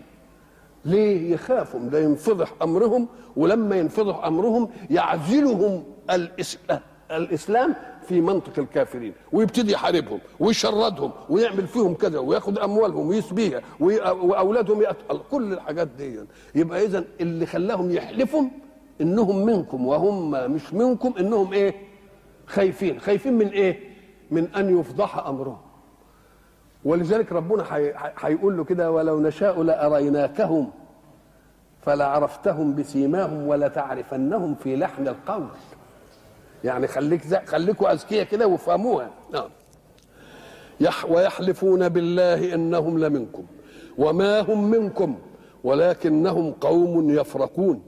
ليه 0.85 1.33
يخافوا؟ 1.33 1.81
ده 1.81 1.98
ينفضح 2.01 2.53
أمرهم 2.62 3.09
ولما 3.37 3.77
ينفضح 3.77 4.25
أمرهم 4.25 4.68
يعزلهم 4.90 5.85
الاسلام 6.11 6.81
الإسلام 7.11 7.75
في 8.09 8.20
منطق 8.20 8.59
الكافرين 8.59 9.12
ويبتدي 9.33 9.72
يحاربهم 9.72 10.18
ويشردهم 10.40 11.11
ويعمل 11.31 11.66
فيهم 11.66 11.94
كذا 11.94 12.18
وياخد 12.18 12.59
أموالهم 12.59 13.09
ويسبيها 13.09 13.61
وأولادهم 13.81 14.83
يقتل 14.83 15.20
كل 15.31 15.53
الحاجات 15.53 15.88
دي. 15.88 16.20
يبقى 16.55 16.85
اذا 16.85 17.05
اللي 17.20 17.46
خلاهم 17.46 17.90
يحلفوا 17.90 18.42
إنهم 19.01 19.46
منكم 19.46 19.87
وهم 19.87 20.31
مش 20.31 20.75
منكم 20.75 21.14
إنهم 21.20 21.53
إيه؟ 21.53 21.75
خايفين. 22.46 23.01
خايفين 23.01 23.33
من 23.33 23.48
إيه؟ 23.48 23.81
من 24.31 24.48
أن 24.57 24.79
يفضح 24.81 25.18
أمرهم. 25.27 25.59
ولذلك 26.84 27.32
ربنا 27.32 27.64
هيقول 28.18 28.56
له 28.56 28.64
كده 28.64 28.90
ولو 28.90 29.20
نشاء 29.20 29.62
لأريناكهم 29.62 30.70
فلعرفتهم 31.82 32.74
بسيماهم 32.74 33.46
ولتعرفنهم 33.46 34.54
في 34.54 34.76
لحن 34.76 35.08
القول. 35.08 35.46
يعني 36.64 36.86
خليك 36.86 37.48
خليكوا 37.48 37.92
أذكياء 37.92 38.24
كده 38.24 38.46
وافهموها. 38.46 39.10
نعم. 39.32 39.48
يح 40.80 41.04
ويحلفون 41.04 41.88
بالله 41.88 42.54
إنهم 42.54 42.98
لمنكم 42.98 43.44
وما 43.98 44.40
هم 44.40 44.70
منكم 44.70 45.18
ولكنهم 45.64 46.52
قوم 46.52 47.10
يفرقون 47.10 47.83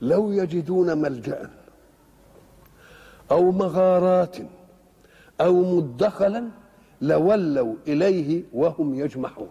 لو 0.00 0.32
يجدون 0.32 0.98
ملجأ 0.98 1.50
أو 3.30 3.50
مغارات 3.50 4.36
أو 5.40 5.76
مدخلا 5.76 6.48
لولوا 7.00 7.74
إليه 7.88 8.42
وهم 8.52 8.94
يجمحون. 8.94 9.48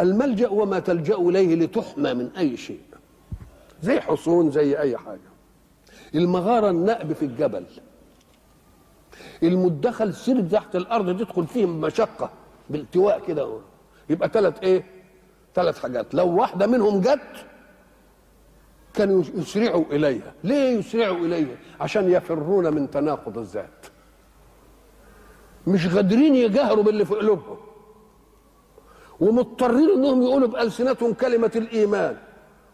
الملجأ 0.00 0.48
وما 0.48 0.78
تلجأ 0.78 1.14
إليه 1.14 1.54
لتحمى 1.54 2.14
من 2.14 2.30
أي 2.38 2.56
شيء. 2.56 2.80
زي 3.82 4.00
حصون 4.00 4.50
زي 4.50 4.78
أي 4.78 4.96
حاجة. 4.96 5.30
المغارة 6.14 6.70
النأب 6.70 7.12
في 7.12 7.24
الجبل. 7.24 7.64
المدخل 9.42 10.14
سرب 10.14 10.48
تحت 10.48 10.76
الأرض 10.76 11.18
تدخل 11.18 11.46
فيه 11.46 11.66
مشقة 11.66 12.30
بالتواء 12.70 13.20
كده. 13.26 13.58
يبقى 14.10 14.28
ثلاث 14.28 14.62
إيه؟ 14.62 14.84
ثلاث 15.54 15.78
حاجات. 15.78 16.14
لو 16.14 16.36
واحدة 16.36 16.66
منهم 16.66 17.00
جت 17.00 17.46
كانوا 18.94 19.22
يسرعوا 19.34 19.84
إليها. 19.90 20.34
ليه 20.44 20.78
يسرعوا 20.78 21.16
إليها؟ 21.16 21.56
عشان 21.80 22.10
يفرون 22.10 22.74
من 22.74 22.90
تناقض 22.90 23.38
الذات. 23.38 23.86
مش 25.66 25.86
قادرين 25.94 26.34
يجاهروا 26.34 26.84
باللي 26.84 27.04
في 27.04 27.14
قلوبهم. 27.14 27.56
ومضطرين 29.20 29.90
إنهم 29.90 30.22
يقولوا 30.22 30.48
بألسنتهم 30.48 31.12
كلمة 31.12 31.50
الإيمان 31.56 32.16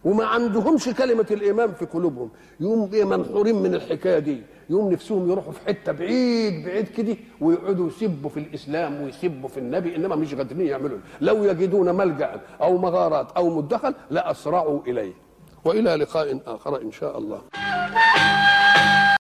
وما 0.05 0.24
عندهمش 0.24 0.89
كلمة 0.89 1.26
الإيمان 1.30 1.72
في 1.72 1.84
قلوبهم. 1.87 2.30
يقوم 2.61 2.91
منحورين 2.93 3.55
من 3.62 3.74
الحكاية 3.74 4.18
دي 4.18 4.43
يقوم 4.70 4.93
نفسهم 4.93 5.30
يروحوا 5.30 5.53
في 5.53 5.61
حتة 5.66 5.93
بعيد 5.93 6.66
بعيد 6.66 6.89
كده 6.89 7.16
ويقعدوا 7.41 7.89
يسبوا 7.89 8.30
في 8.30 8.41
الإسلام 8.41 9.03
ويسبوا 9.03 9.49
في 9.49 9.59
النبي 9.61 9.97
إنما 9.97 10.16
مش 10.16 10.34
قادرين 10.34 10.66
يعملوا. 10.66 10.99
لو 11.20 11.45
يجدون 11.45 11.95
ملجأ 11.95 12.41
أو 12.62 12.78
مغارات 12.78 13.32
أو 13.32 13.51
مدخل 13.51 13.95
لأسرعوا 14.11 14.80
إليه. 14.87 15.12
وإلى 15.64 15.97
لقاء 15.97 16.41
آخر 16.47 16.82
إن 16.82 16.93
شاء 16.93 17.18
الله. 17.18 17.41